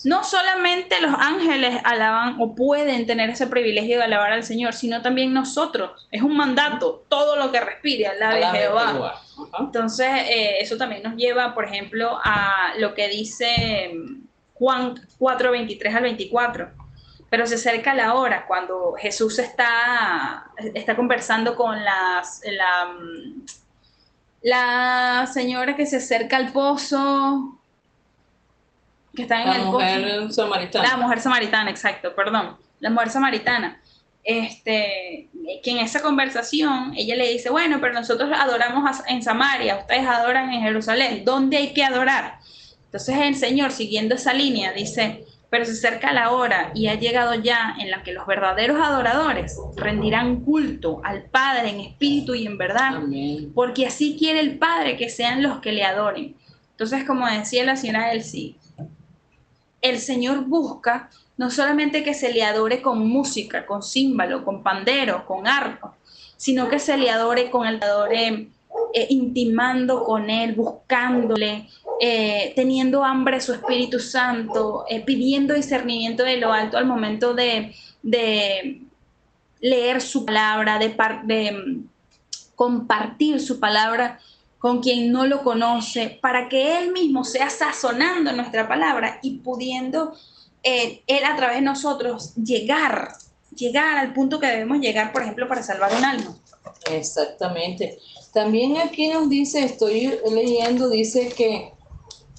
no 0.04 0.24
solamente 0.24 1.02
los 1.02 1.16
ángeles 1.18 1.82
alaban 1.84 2.36
o 2.40 2.54
pueden 2.54 3.08
tener 3.08 3.32
ese 3.32 3.48
privilegio 3.48 3.98
de 3.98 4.04
alabar 4.04 4.34
al 4.34 4.44
Señor, 4.44 4.74
sino 4.74 5.02
también 5.02 5.34
nosotros. 5.34 6.08
Es 6.12 6.22
un 6.22 6.38
mandato, 6.38 7.06
todo 7.10 7.36
lo 7.38 7.52
que 7.52 7.60
respire, 7.60 8.06
alabe 8.06 8.46
a 8.46 8.52
Jehová. 8.52 9.22
Entonces, 9.60 10.08
eh, 10.30 10.58
eso 10.60 10.78
también 10.78 11.02
nos 11.02 11.16
lleva, 11.16 11.56
por 11.56 11.66
ejemplo, 11.66 12.20
a 12.24 12.74
lo 12.78 12.94
que 12.94 13.08
dice 13.08 13.92
mm, 13.92 14.28
Juan 14.54 14.94
4, 15.18 15.52
23 15.52 15.96
al 15.96 16.04
24. 16.04 16.70
Pero 17.30 17.46
se 17.46 17.56
acerca 17.56 17.94
la 17.94 18.16
hora 18.16 18.46
cuando 18.48 18.94
Jesús 18.98 19.38
está, 19.40 20.52
está 20.74 20.96
conversando 20.96 21.56
con 21.56 21.84
las, 21.84 22.42
la, 22.46 22.96
la 24.42 25.28
señora 25.32 25.76
que 25.76 25.86
se 25.86 25.98
acerca 25.98 26.38
al 26.38 26.52
pozo, 26.52 27.60
que 29.16 29.24
está 29.24 29.44
en 29.44 29.50
el 29.50 29.62
pozo. 29.64 29.80
La 29.80 30.00
mujer 30.00 30.34
samaritana. 30.34 30.90
La 30.90 30.98
mujer 30.98 31.20
samaritana, 31.20 31.70
exacto, 31.70 32.16
perdón. 32.16 32.58
La 32.80 32.90
mujer 32.90 33.10
samaritana. 33.12 33.80
Este, 34.24 35.30
que 35.64 35.72
en 35.72 35.78
esa 35.80 36.02
conversación 36.02 36.94
ella 36.96 37.16
le 37.16 37.30
dice, 37.30 37.50
bueno, 37.50 37.78
pero 37.80 37.94
nosotros 37.94 38.30
adoramos 38.34 39.02
en 39.08 39.24
Samaria, 39.24 39.78
ustedes 39.78 40.06
adoran 40.06 40.54
en 40.54 40.62
Jerusalén, 40.62 41.24
¿dónde 41.26 41.58
hay 41.58 41.74
que 41.74 41.84
adorar? 41.84 42.38
Entonces 42.86 43.16
el 43.18 43.36
Señor, 43.36 43.72
siguiendo 43.72 44.16
esa 44.16 44.34
línea, 44.34 44.74
dice, 44.74 45.26
pero 45.50 45.66
se 45.66 45.72
acerca 45.72 46.14
la 46.14 46.32
hora 46.32 46.72
y 46.76 46.88
ha 46.88 46.96
llegado 46.96 47.34
ya 47.36 47.76
en 47.80 47.90
la 47.90 48.04
que 48.04 48.14
los 48.14 48.28
verdaderos 48.28 48.80
adoradores 48.80 49.58
rendirán 49.76 50.42
culto 50.42 51.02
al 51.04 51.24
Padre 51.24 51.70
en 51.70 51.80
espíritu 51.80 52.36
y 52.36 52.46
en 52.46 52.58
verdad, 52.58 53.02
porque 53.56 53.88
así 53.88 54.16
quiere 54.18 54.40
el 54.40 54.58
Padre 54.60 54.96
que 54.96 55.10
sean 55.10 55.42
los 55.42 55.60
que 55.60 55.72
le 55.72 55.84
adoren. 55.84 56.36
Entonces, 56.72 57.04
como 57.04 57.28
decía 57.28 57.66
la 57.66 57.76
señora 57.76 58.12
Elsie, 58.12 58.56
el 59.82 60.00
Señor 60.00 60.46
busca 60.46 61.10
no 61.38 61.50
solamente 61.50 62.04
que 62.04 62.14
se 62.14 62.34
le 62.34 62.44
adore 62.44 62.82
con 62.82 63.08
música, 63.08 63.66
con 63.66 63.82
címbalo, 63.82 64.44
con 64.44 64.62
pandero, 64.62 65.26
con 65.26 65.48
arpa, 65.48 65.96
sino 66.38 66.70
que 66.70 66.80
se 66.80 66.98
le 66.98 67.10
adore 67.10 67.50
con 67.50 67.66
el 67.66 67.82
adore 67.82 68.50
eh, 68.94 69.08
intimando 69.10 70.04
con 70.04 70.30
Él, 70.30 70.54
buscándole, 70.54 71.70
eh, 72.02 72.54
teniendo 72.56 73.04
hambre 73.04 73.36
de 73.36 73.42
su 73.42 73.54
Espíritu 73.54 74.00
Santo, 74.00 74.86
eh, 74.88 75.02
pidiendo 75.02 75.54
discernimiento 75.54 76.24
de 76.24 76.38
lo 76.38 76.54
alto 76.54 76.78
al 76.78 76.86
momento 76.86 77.34
de, 77.34 77.76
leer 79.62 80.02
su 80.02 80.26
palabra, 80.26 80.80
de, 80.80 80.96
de 81.24 81.52
mm, 81.52 81.90
compartir 82.56 83.42
su 83.42 83.60
palabra 83.60 84.20
con 84.60 84.82
quien 84.82 85.12
no 85.12 85.26
lo 85.26 85.44
conoce, 85.44 86.18
para 86.22 86.48
que 86.48 86.78
Él 86.78 86.94
mismo 86.94 87.26
sea 87.26 87.50
sazonando 87.50 88.32
nuestra 88.32 88.68
palabra 88.68 89.20
y 89.22 89.40
pudiendo 89.40 90.14
Él 90.64 91.24
a 91.26 91.36
través 91.36 91.58
de 91.58 91.64
nosotros 91.64 92.34
llegar, 92.36 93.14
llegar 93.56 93.98
al 93.98 94.14
punto 94.14 94.40
que 94.40 94.48
debemos 94.48 94.80
llegar, 94.80 95.12
por 95.12 95.24
ejemplo, 95.24 95.48
para 95.50 95.64
salvar 95.64 95.94
un 95.98 96.06
alma. 96.06 96.36
Exactamente. 96.92 98.00
También 98.34 98.78
aquí 98.78 99.08
nos 99.10 99.30
dice, 99.30 99.64
estoy 99.64 100.14
leyendo, 100.32 100.90
dice 100.90 101.30
que 101.30 101.74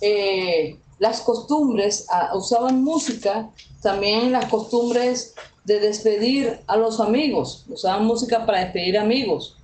eh, 0.01 0.79
las 0.99 1.23
costumbres 1.23 2.07
ah, 2.11 2.33
usaban 2.35 2.83
música, 2.83 3.51
también 3.83 4.33
las 4.33 4.47
costumbres 4.47 5.35
de 5.65 5.81
despedir 5.81 6.61
a 6.67 6.77
los 6.77 7.01
amigos, 7.01 7.65
usaban 7.69 8.05
música 8.05 8.45
para 8.45 8.61
despedir 8.61 8.99
amigos, 8.99 9.57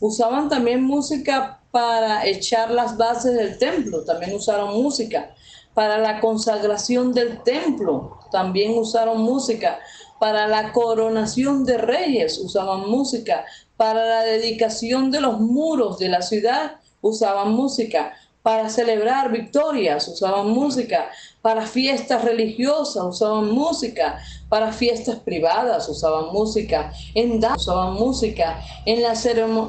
usaban 0.00 0.48
también 0.48 0.82
música 0.82 1.60
para 1.70 2.26
echar 2.26 2.70
las 2.70 2.96
bases 2.96 3.34
del 3.34 3.58
templo, 3.58 4.04
también 4.04 4.34
usaron 4.34 4.82
música, 4.82 5.34
para 5.74 5.98
la 5.98 6.20
consagración 6.20 7.12
del 7.12 7.42
templo, 7.42 8.18
también 8.32 8.78
usaron 8.78 9.20
música, 9.20 9.78
para 10.18 10.48
la 10.48 10.72
coronación 10.72 11.64
de 11.64 11.78
reyes 11.78 12.38
usaban 12.38 12.88
música, 12.88 13.44
para 13.76 14.06
la 14.06 14.22
dedicación 14.22 15.10
de 15.10 15.20
los 15.20 15.38
muros 15.40 15.98
de 15.98 16.08
la 16.08 16.22
ciudad 16.22 16.76
usaban 17.02 17.52
música. 17.52 18.14
Para 18.46 18.68
celebrar 18.70 19.32
victorias 19.32 20.06
usaban 20.06 20.50
música. 20.50 21.10
Para 21.42 21.66
fiestas 21.66 22.22
religiosas 22.22 23.04
usaban 23.04 23.50
música. 23.50 24.20
Para 24.48 24.70
fiestas 24.70 25.16
privadas 25.16 25.88
usaban 25.88 26.32
música. 26.32 26.92
En 27.16 27.44
usaban 27.44 27.94
música. 27.94 28.62
En 28.84 29.02
las 29.02 29.26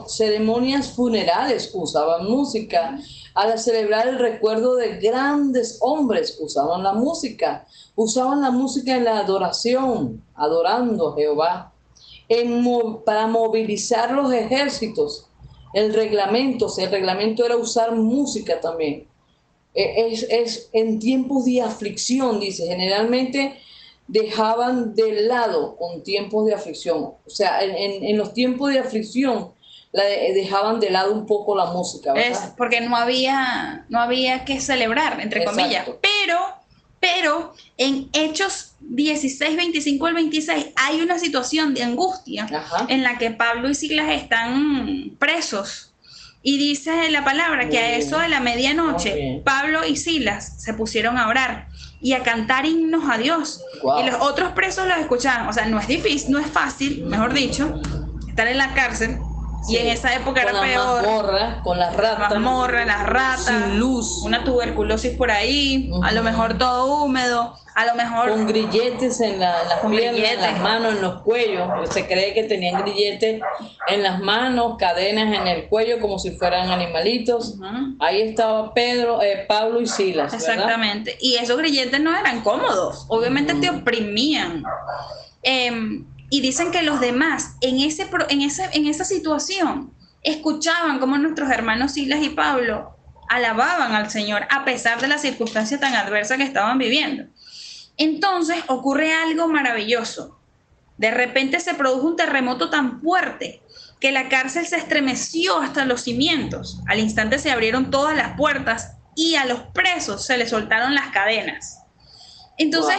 ceremonias 0.08 0.92
funerales 0.92 1.72
usaban 1.74 2.30
música. 2.30 3.00
Al 3.34 3.58
celebrar 3.58 4.10
el 4.10 4.20
recuerdo 4.20 4.76
de 4.76 5.00
grandes 5.00 5.80
hombres 5.82 6.38
usaban 6.40 6.84
la 6.84 6.94
música. 6.94 7.66
Usaban 7.96 8.44
la 8.44 8.52
música 8.52 8.96
en 8.96 9.06
la 9.06 9.18
adoración, 9.18 10.24
adorando 10.36 11.10
a 11.10 11.16
Jehová 11.16 11.74
para 13.06 13.26
movilizar 13.26 14.12
los 14.12 14.32
ejércitos. 14.32 15.27
El 15.78 15.94
reglamento, 15.94 16.74
el 16.80 16.90
reglamento 16.90 17.46
era 17.46 17.56
usar 17.56 17.92
música 17.92 18.60
también. 18.60 19.06
E, 19.76 20.12
es, 20.12 20.70
en 20.74 20.98
tiempos 20.98 21.46
de 21.46 21.62
aflicción, 21.62 22.40
dice, 22.40 22.66
generalmente 22.66 23.60
dejaban 24.08 24.96
de 24.96 25.22
lado 25.22 25.76
con 25.76 26.02
tiempos 26.02 26.48
de 26.48 26.56
aflicción. 26.56 26.98
O 27.04 27.30
sea, 27.30 27.62
en, 27.62 28.18
los 28.18 28.34
tiempos 28.34 28.74
de 28.74 28.80
aflicción 28.80 29.52
la 29.92 30.04
dejaban 30.04 30.80
de 30.80 30.90
lado 30.90 31.14
un 31.14 31.28
poco 31.28 31.56
la 31.56 31.66
música. 31.66 32.14
Es 32.14 32.40
porque 32.58 32.82
no 32.82 32.96
había, 32.96 33.86
no 33.90 34.00
había 34.00 34.46
que 34.46 34.60
celebrar, 34.60 35.20
entre 35.20 35.46
comillas. 35.46 35.88
Pero 36.02 36.58
pero 37.00 37.54
en 37.78 38.10
Hechos 38.14 38.67
16, 38.80 39.58
25 39.58 40.06
al 40.06 40.14
26 40.14 40.68
hay 40.76 41.02
una 41.02 41.20
situación 41.20 41.74
de 41.74 41.84
angustia 41.84 42.48
en 42.88 43.04
la 43.04 43.18
que 43.18 43.32
Pablo 43.32 43.70
y 43.70 43.76
Silas 43.76 44.12
están 44.12 45.16
presos. 45.20 45.94
Y 46.44 46.58
dice 46.58 47.10
la 47.12 47.26
palabra 47.26 47.68
que 47.68 47.80
a 47.80 47.98
eso 47.98 48.20
de 48.20 48.30
la 48.30 48.40
medianoche 48.40 49.42
Pablo 49.44 49.86
y 49.86 49.98
Silas 49.98 50.62
se 50.62 50.74
pusieron 50.74 51.18
a 51.18 51.28
orar 51.28 51.68
y 52.00 52.14
a 52.14 52.24
cantar 52.24 52.66
himnos 52.66 53.10
a 53.10 53.18
Dios. 53.18 53.62
Y 54.00 54.10
los 54.10 54.22
otros 54.22 54.52
presos 54.54 54.88
los 54.88 54.98
escuchaban. 54.98 55.48
O 55.48 55.54
sea, 55.54 55.66
no 55.66 55.80
es 55.80 55.88
difícil, 55.88 56.32
no 56.32 56.40
es 56.40 56.48
fácil, 56.48 57.04
mejor 57.06 57.34
dicho, 57.34 57.82
estar 58.30 58.48
en 58.48 58.60
la 58.60 58.74
cárcel 58.74 59.18
Y 59.68 59.78
en 59.78 59.88
esa 59.88 60.14
época 60.16 60.42
era 60.42 60.60
peor. 60.62 61.06
con 61.64 61.80
las 61.80 61.96
ratas. 61.96 62.30
Mazmorra, 62.30 62.86
las 62.86 63.04
ratas. 63.06 63.46
Sin 63.46 63.80
luz. 63.80 64.22
Una 64.24 64.44
tuberculosis 64.44 65.16
por 65.18 65.32
ahí. 65.32 65.92
A 66.04 66.12
lo 66.12 66.24
mejor 66.24 66.58
todo 66.58 67.04
húmedo. 67.04 67.58
A 67.76 67.86
lo 67.86 67.96
mejor. 67.96 68.30
Con 68.30 68.48
grilletes 68.48 69.22
en, 69.22 69.40
la, 69.40 69.64
las 69.64 69.80
piernas, 69.80 70.32
en 70.32 70.42
las 70.42 70.60
manos, 70.62 70.96
en 70.96 71.02
los 71.02 71.22
cuellos. 71.22 71.68
Se 71.92 72.08
cree 72.08 72.34
que 72.34 72.44
tenían 72.44 72.82
grilletes 72.82 73.42
en 73.88 74.04
las 74.04 74.20
manos, 74.20 74.78
cadenas 74.78 75.34
en 75.40 75.48
el 75.48 75.68
cuello, 75.68 76.00
como 76.00 76.18
si 76.18 76.32
fueran 76.32 76.72
animalitos. 76.72 77.56
Ahí 78.00 78.22
estaba 78.22 78.74
Pedro, 78.74 79.22
eh, 79.22 79.46
Pablo 79.48 79.82
y 79.82 79.88
Silas. 79.88 80.34
Exactamente. 80.34 81.18
Y 81.20 81.36
esos 81.36 81.58
grilletes 81.58 82.00
no 82.00 82.18
eran 82.18 82.42
cómodos. 82.42 83.06
Obviamente 83.10 83.54
te 83.56 83.70
oprimían. 83.70 84.64
Eh, 85.44 86.02
y 86.30 86.42
dicen 86.42 86.72
que 86.72 86.84
los 86.84 87.00
demás 87.00 87.56
en, 87.62 87.80
ese, 87.80 88.10
en, 88.30 88.42
ese, 88.42 88.70
en 88.74 88.88
esa 88.88 89.06
situación 89.06 89.94
escuchaban 90.24 91.00
como 91.00 91.18
nuestros 91.18 91.50
hermanos 91.50 91.94
Silas 91.94 92.22
y 92.22 92.30
Pablo 92.30 92.98
alababan 93.30 93.94
al 93.94 94.10
Señor 94.10 94.48
a 94.50 94.66
pesar 94.66 95.00
de 95.02 95.08
la 95.08 95.18
circunstancia 95.18 95.80
tan 95.80 95.96
adversa 95.96 96.38
que 96.38 96.44
estaban 96.44 96.78
viviendo. 96.78 97.26
Entonces 97.98 98.58
ocurre 98.68 99.14
algo 99.14 99.48
maravilloso. 99.48 100.38
De 100.98 101.12
repente 101.12 101.60
se 101.60 101.76
produjo 101.76 102.08
un 102.08 102.16
terremoto 102.16 102.70
tan 102.70 103.02
fuerte 103.02 103.62
que 104.00 104.12
la 104.12 104.30
cárcel 104.30 104.66
se 104.68 104.78
estremeció 104.78 105.60
hasta 105.60 105.86
los 105.86 106.02
cimientos. 106.02 106.80
Al 106.88 107.00
instante 107.00 107.40
se 107.40 107.52
abrieron 107.52 107.90
todas 107.90 108.16
las 108.16 108.36
puertas 108.38 108.98
y 109.16 109.36
a 109.36 109.46
los 109.46 109.62
presos 109.74 110.26
se 110.26 110.38
les 110.38 110.50
soltaron 110.50 110.94
las 110.94 111.08
cadenas. 111.08 111.80
Entonces, 112.58 112.98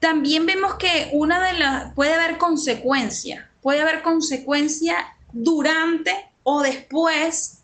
también 0.00 0.46
vemos 0.46 0.74
que 0.74 1.10
una 1.12 1.46
de 1.46 1.58
las 1.58 1.94
puede 1.94 2.14
haber 2.14 2.38
consecuencia, 2.38 3.50
puede 3.60 3.80
haber 3.80 4.02
consecuencia 4.02 5.14
durante 5.32 6.30
o 6.42 6.62
después 6.62 7.58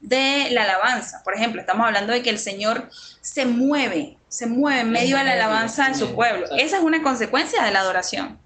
de 0.00 0.48
la 0.50 0.62
alabanza. 0.62 1.22
Por 1.24 1.34
ejemplo, 1.34 1.60
estamos 1.60 1.86
hablando 1.86 2.12
de 2.12 2.22
que 2.22 2.30
el 2.30 2.38
Señor 2.38 2.88
se 3.20 3.44
mueve, 3.44 4.16
se 4.28 4.46
mueve 4.46 4.80
en 4.80 4.90
medio 4.90 5.18
de 5.18 5.24
la 5.24 5.32
alabanza 5.32 5.88
de 5.88 5.94
su 5.94 6.14
pueblo. 6.14 6.46
Esa 6.56 6.78
es 6.78 6.82
una 6.82 7.02
consecuencia 7.02 7.62
de 7.64 7.72
la 7.72 7.80
adoración. 7.80 8.38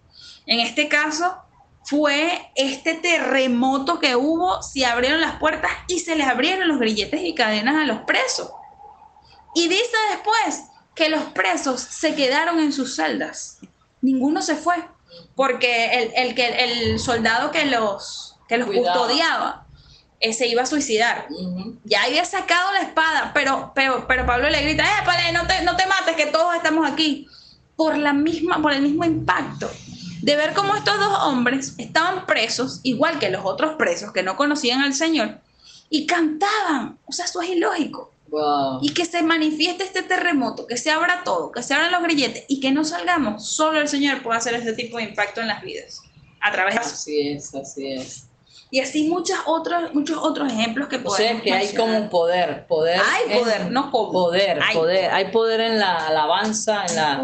En 0.46 0.60
este 0.60 0.88
caso 0.88 1.36
fue 1.84 2.50
este 2.54 2.94
terremoto 2.94 4.00
que 4.00 4.16
hubo, 4.16 4.62
se 4.62 4.86
abrieron 4.86 5.20
las 5.20 5.38
puertas 5.38 5.70
y 5.86 6.00
se 6.00 6.16
les 6.16 6.26
abrieron 6.26 6.66
los 6.66 6.78
grilletes 6.78 7.20
y 7.22 7.34
cadenas 7.34 7.76
a 7.76 7.84
los 7.84 8.00
presos. 8.00 8.50
Y 9.54 9.68
dice 9.68 9.96
después, 10.10 10.64
que 10.94 11.08
los 11.08 11.22
presos 11.24 11.80
se 11.80 12.14
quedaron 12.14 12.60
en 12.60 12.72
sus 12.72 12.96
celdas. 12.96 13.58
Ninguno 14.00 14.42
se 14.42 14.56
fue, 14.56 14.76
porque 15.34 15.86
el, 15.94 16.12
el, 16.14 16.34
que, 16.34 16.46
el 16.46 16.98
soldado 16.98 17.50
que 17.50 17.66
los, 17.66 18.36
que 18.48 18.58
los 18.58 18.68
custodiaba 18.68 19.66
eh, 20.20 20.32
se 20.32 20.46
iba 20.46 20.62
a 20.62 20.66
suicidar. 20.66 21.26
Ya 21.84 22.04
había 22.04 22.24
sacado 22.24 22.72
la 22.72 22.80
espada, 22.82 23.32
pero, 23.34 23.72
pero, 23.74 24.06
pero 24.06 24.24
Pablo 24.24 24.48
le 24.48 24.62
grita, 24.62 24.84
eh, 24.84 25.32
no 25.32 25.46
te, 25.46 25.62
no 25.62 25.76
te 25.76 25.86
mates, 25.86 26.16
que 26.16 26.26
todos 26.26 26.54
estamos 26.54 26.90
aquí. 26.90 27.28
Por, 27.76 27.98
la 27.98 28.12
misma, 28.12 28.62
por 28.62 28.72
el 28.72 28.82
mismo 28.82 29.04
impacto 29.04 29.68
de 30.22 30.36
ver 30.36 30.54
cómo 30.54 30.76
estos 30.76 30.98
dos 30.98 31.18
hombres 31.24 31.74
estaban 31.76 32.24
presos, 32.24 32.80
igual 32.84 33.18
que 33.18 33.30
los 33.30 33.44
otros 33.44 33.74
presos 33.74 34.12
que 34.12 34.22
no 34.22 34.36
conocían 34.36 34.80
al 34.80 34.94
Señor, 34.94 35.40
y 35.90 36.06
cantaban. 36.06 36.98
O 37.04 37.12
sea, 37.12 37.26
eso 37.26 37.42
es 37.42 37.50
ilógico. 37.50 38.13
Y 38.80 38.92
que 38.92 39.04
se 39.04 39.22
manifieste 39.22 39.84
este 39.84 40.02
terremoto, 40.02 40.66
que 40.66 40.76
se 40.76 40.90
abra 40.90 41.22
todo, 41.24 41.52
que 41.52 41.62
se 41.62 41.74
abran 41.74 41.92
los 41.92 42.02
grilletes 42.02 42.44
y 42.48 42.60
que 42.60 42.72
no 42.72 42.84
salgamos. 42.84 43.46
Solo 43.46 43.80
el 43.80 43.88
Señor 43.88 44.22
puede 44.22 44.38
hacer 44.38 44.54
este 44.54 44.72
tipo 44.72 44.96
de 44.96 45.04
impacto 45.04 45.40
en 45.40 45.48
las 45.48 45.62
vidas. 45.62 46.00
A 46.40 46.50
través 46.50 46.74
de 46.74 46.80
Así 46.80 47.28
es, 47.28 47.54
así 47.54 47.92
es. 47.92 48.28
Y 48.70 48.80
así 48.80 49.08
muchos 49.08 49.38
otros, 49.46 49.94
muchos 49.94 50.18
otros 50.20 50.52
ejemplos 50.52 50.88
que 50.88 50.98
podemos. 50.98 51.14
O 51.14 51.22
sea 51.22 51.40
que 51.40 51.52
hay 51.52 51.74
como 51.74 52.10
poder, 52.10 52.66
poder. 52.66 53.00
Hay 53.00 53.38
poder, 53.38 53.70
no 53.70 53.92
como. 53.92 54.12
Poder, 54.12 54.58
hay 54.60 54.74
poder. 54.76 55.10
Hay 55.12 55.24
poder 55.30 55.60
en 55.60 55.78
la 55.78 56.08
alabanza, 56.08 56.84
en 56.88 56.96
la 56.96 57.18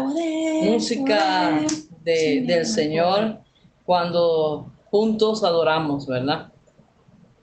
música 0.63 1.59
del 2.03 2.65
Señor 2.65 3.41
cuando 3.85 4.71
juntos 4.89 5.43
adoramos, 5.43 6.07
¿verdad? 6.07 6.51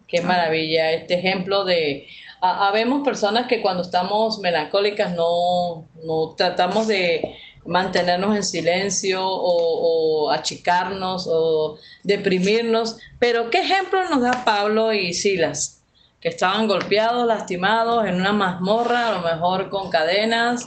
Qué 0.06 0.22
maravilla 0.22 0.92
este 0.92 1.14
ejemplo 1.18 1.64
de 1.66 2.06
habemos 2.40 3.04
personas 3.04 3.46
que 3.46 3.60
cuando 3.60 3.82
estamos 3.82 4.38
melancólicas 4.38 5.14
no, 5.14 5.86
no 6.04 6.34
tratamos 6.36 6.86
de 6.86 7.36
mantenernos 7.68 8.34
en 8.34 8.42
silencio 8.42 9.20
o, 9.24 10.30
achicarnos 10.30 11.28
o 11.30 11.76
deprimirnos. 12.02 12.96
Pero 13.18 13.50
¿qué 13.50 13.58
ejemplo 13.60 14.02
nos 14.08 14.22
da 14.22 14.44
Pablo 14.44 14.92
y 14.92 15.12
Silas? 15.12 15.82
Que 16.20 16.28
estaban 16.28 16.66
golpeados, 16.66 17.26
lastimados, 17.26 18.06
en 18.06 18.16
una 18.16 18.32
mazmorra, 18.32 19.08
a 19.08 19.12
lo 19.12 19.20
mejor 19.20 19.70
con 19.70 19.90
cadenas, 19.90 20.66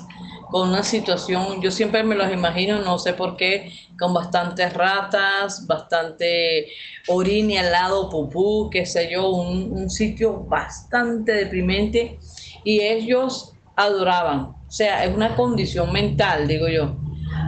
con 0.51 0.69
una 0.69 0.83
situación, 0.83 1.61
yo 1.61 1.71
siempre 1.71 2.03
me 2.03 2.13
los 2.13 2.31
imagino, 2.31 2.79
no 2.79 2.99
sé 2.99 3.13
por 3.13 3.37
qué, 3.37 3.71
con 3.97 4.13
bastantes 4.13 4.73
ratas, 4.73 5.65
bastante 5.65 6.67
orine 7.07 7.57
al 7.59 7.71
lado, 7.71 8.09
pupú, 8.09 8.69
qué 8.69 8.85
sé 8.85 9.09
yo, 9.09 9.29
un, 9.29 9.71
un 9.71 9.89
sitio 9.89 10.43
bastante 10.43 11.31
deprimente 11.31 12.19
y 12.65 12.81
ellos 12.81 13.53
adoraban. 13.75 14.39
O 14.41 14.71
sea, 14.71 15.05
es 15.05 15.15
una 15.15 15.35
condición 15.35 15.91
mental, 15.91 16.47
digo 16.47 16.67
yo, 16.67 16.95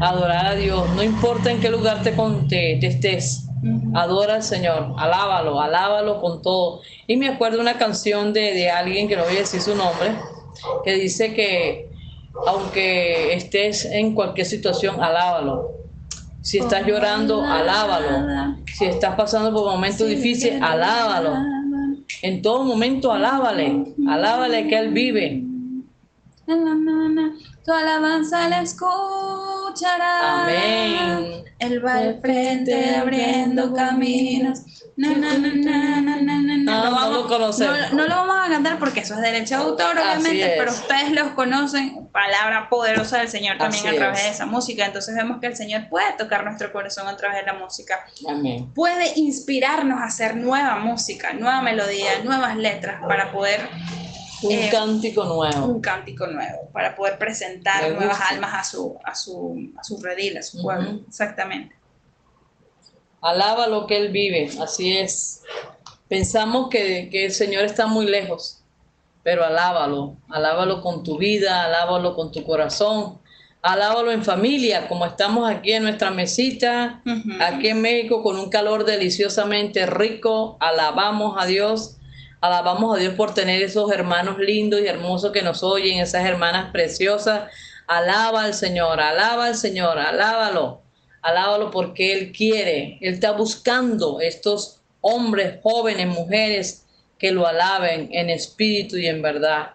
adorar 0.02 0.46
a 0.46 0.56
Dios, 0.56 0.89
no 0.96 1.04
importa 1.04 1.52
en 1.52 1.60
qué 1.60 1.70
lugar 1.70 2.04
te, 2.04 2.12
te, 2.50 2.88
estés, 2.88 3.48
adora 3.94 4.36
al 4.36 4.44
Señor, 4.44 4.94
alábalo, 4.98 5.60
alábalo 5.60 6.22
con 6.22 6.42
todo. 6.42 6.82
Y 7.08 7.18
me 7.18 7.28
acuerdo 7.28 7.60
una 7.60 7.78
canción 7.78 8.34
de, 8.34 8.54
de 8.54 8.70
alguien, 8.70 9.08
que 9.08 9.18
no 9.18 9.24
voy 9.24 9.36
a 9.36 9.39
decir 9.39 9.62
su 9.62 9.76
nombre, 9.76 10.16
que 10.84 10.94
dice 10.94 11.34
que 11.34 11.92
aunque 12.48 13.34
estés 13.34 13.86
en 13.86 14.13
cualquier 14.15 14.46
situación, 14.46 15.02
alábalo. 15.02 15.72
Si 16.41 16.58
estás 16.58 16.86
llorando, 16.86 17.41
alábalo. 17.41 18.58
Si 18.65 18.86
estás 18.86 19.15
pasando 19.15 19.54
por 19.54 19.72
momentos 19.72 20.08
difíciles, 20.08 20.62
alábalo. 20.62 21.36
En 22.22 22.41
todo 22.41 22.63
momento, 22.63 23.12
alábale. 23.12 23.93
Alábale 24.08 24.67
que 24.67 24.78
Él 24.78 24.89
vive. 24.89 25.43
Tu 26.46 27.72
alabanza 27.72 28.50
la 28.50 28.62
escuchará. 28.62 30.43
Amén. 30.43 31.43
Él 31.60 31.86
va 31.86 31.96
al 32.00 32.19
frente 32.19 32.96
abriendo 32.96 33.74
caminos. 33.74 34.63
No, 34.98 35.15
no, 35.15 35.38
no, 35.38 36.41
no, 36.74 36.92
no, 36.92 37.28
no, 37.28 37.38
lo. 37.38 37.94
No, 37.94 38.08
lo 38.08 38.16
vamos 38.16 38.36
a 38.46 38.50
cantar 38.50 38.80
porque 38.80 39.02
eso 39.02 39.16
es 39.16 39.22
derecho 39.22 39.58
de 39.58 39.64
autor, 39.64 39.98
obviamente, 39.98 40.56
pero 40.58 40.72
ustedes 40.72 41.12
los 41.12 41.30
conocen, 41.30 42.08
palabra 42.12 42.70
poderosa 42.70 43.20
del 43.20 43.30
Señor 43.30 43.58
también 43.58 43.88
a 43.88 43.94
través 43.94 44.24
de 44.24 44.30
esa 44.30 44.46
música. 44.46 44.86
Entonces 44.86 45.16
vemos 45.16 45.40
que 45.40 45.48
el 45.48 45.56
Señor 45.56 45.90
puede 45.90 46.14
tocar 46.14 46.44
nuestro 46.44 46.72
corazón 46.72 47.08
a 47.08 47.16
través 47.18 47.38
de 47.38 47.52
la 47.52 47.54
música. 47.54 48.06
Amén. 48.28 48.72
Puede 48.74 49.18
inspirarnos 49.20 50.00
a 50.00 50.06
hacer 50.06 50.36
nueva 50.36 50.76
música, 50.78 51.34
nueva 51.34 51.62
melodía, 51.62 52.24
nuevas 52.24 52.56
letras 52.56 53.02
para 53.08 53.32
poder 53.32 53.62
un 54.44 54.52
eh, 54.52 54.70
cántico 54.72 55.24
nuevo. 55.24 55.66
Un 55.68 55.82
cántico 55.82 56.28
nuevo, 56.28 56.70
para 56.72 56.96
poder 56.96 57.18
presentar 57.18 57.90
nuevas 57.92 58.20
almas 58.30 58.54
a 58.54 58.64
su, 58.64 58.98
a 59.04 59.16
su, 59.16 59.72
a 59.78 59.84
su 59.84 60.02
redil, 60.02 60.38
a 60.38 60.44
su 60.44 60.62
pueblo. 60.62 61.00
Exactamente. 61.08 61.76
Alaba 63.22 63.68
lo 63.68 63.88
que 63.88 63.98
Él 63.98 64.10
vive, 64.10 64.52
así 64.62 64.98
es. 64.98 65.44
Pensamos 66.08 66.70
que, 66.70 67.10
el 67.12 67.32
Señor 67.32 67.63
está 67.66 67.88
muy 67.88 68.06
lejos, 68.06 68.62
pero 69.24 69.44
alábalo, 69.44 70.18
alábalo 70.30 70.82
con 70.82 71.04
tu 71.04 71.18
vida, 71.18 71.63
alábalo 71.66 72.16
con 72.16 72.32
tu 72.32 72.44
corazón, 72.44 73.20
alábalo 73.62 74.12
en 74.12 74.24
familia, 74.24 74.88
como 74.88 75.06
estamos 75.06 75.50
aquí 75.50 75.72
en 75.72 75.84
nuestra 75.84 76.12
mesita, 76.12 77.02
aquí 77.39 77.70
en 77.70 77.82
México, 77.82 78.22
con 78.22 78.38
un 78.38 78.50
calor 78.50 78.84
deliciosamente 78.86 79.86
rico, 79.86 80.58
alabamos 80.60 81.36
a 81.42 81.46
Dios, 81.46 81.98
alabamos 82.42 82.98
a 82.98 83.00
Dios 83.00 83.13
por 83.16 83.34
tener 83.34 83.62
esos 83.62 83.92
hermanos 83.92 84.38
lindos 84.38 84.82
y 84.82 84.88
hermosos 84.88 85.32
que 85.32 85.42
nos 85.42 85.63
oyen, 85.63 86.00
esas 86.00 86.26
hermanas 86.26 86.72
preciosas, 86.72 87.50
alaba 87.88 88.44
al 88.44 88.54
Señor, 88.54 89.00
alaba 89.00 89.46
al 89.46 89.56
Señor, 89.56 89.98
alábalo 89.98 90.84
alábalo 91.24 91.72
porque 91.72 92.13
Él 92.13 92.32
quiere, 92.32 93.00
Él 93.02 93.16
está 93.16 93.32
buscando 93.32 94.20
estos 94.22 94.82
hombres, 95.04 95.60
jóvenes, 95.62 96.08
mujeres 96.08 96.86
que 97.20 97.32
lo 97.32 97.46
alaben 97.46 98.10
en 98.12 98.30
espíritu 98.30 98.98
y 98.98 99.08
en 99.08 99.22
verdad. 99.22 99.74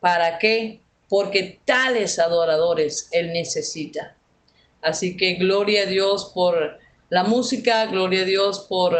¿Para 0.00 0.38
qué? 0.38 0.80
Porque 1.08 1.60
tales 1.64 2.18
adoradores 2.18 3.08
Él 3.12 3.32
necesita. 3.32 4.14
Así 4.82 5.16
que 5.16 5.34
gloria 5.34 5.82
a 5.82 5.86
Dios 5.86 6.32
por 6.34 6.78
la 7.08 7.24
música, 7.24 7.86
gloria 7.86 8.22
a 8.22 8.24
Dios 8.24 8.66
por 8.68 8.96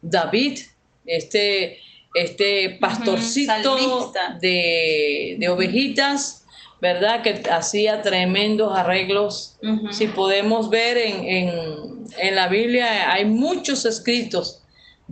David, 0.00 0.58
este, 1.04 1.78
este 2.14 2.78
pastorcito 2.80 4.12
de, 4.40 5.36
de 5.38 5.48
ovejitas 5.48 6.42
¿verdad? 6.80 7.22
Que 7.22 7.48
hacía 7.48 8.02
tremendos 8.02 8.76
arreglos. 8.76 9.56
Si 9.92 10.08
podemos 10.08 10.68
ver 10.68 10.96
en, 10.96 11.24
en, 11.24 11.50
en, 12.18 12.34
la 12.34 12.48
Biblia, 12.48 13.12
hay 13.12 13.24
muchos 13.24 13.84
escritos 13.84 14.61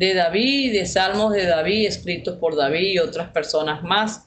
de 0.01 0.15
David, 0.15 0.73
de 0.73 0.87
salmos 0.87 1.35
de 1.35 1.45
David, 1.45 1.87
escritos 1.87 2.39
por 2.39 2.57
David 2.57 2.93
y 2.95 2.99
otras 2.99 3.29
personas 3.33 3.83
más. 3.83 4.25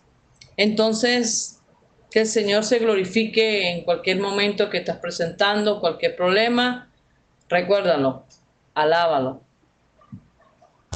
Entonces, 0.55 1.61
que 2.11 2.19
el 2.19 2.27
Señor 2.27 2.63
se 2.63 2.77
glorifique 2.77 3.71
en 3.71 3.83
cualquier 3.83 4.19
momento 4.19 4.69
que 4.69 4.77
estás 4.77 4.97
presentando, 4.97 5.79
cualquier 5.79 6.15
problema. 6.15 6.91
Recuérdalo, 7.49 8.23
alábalo, 8.75 9.41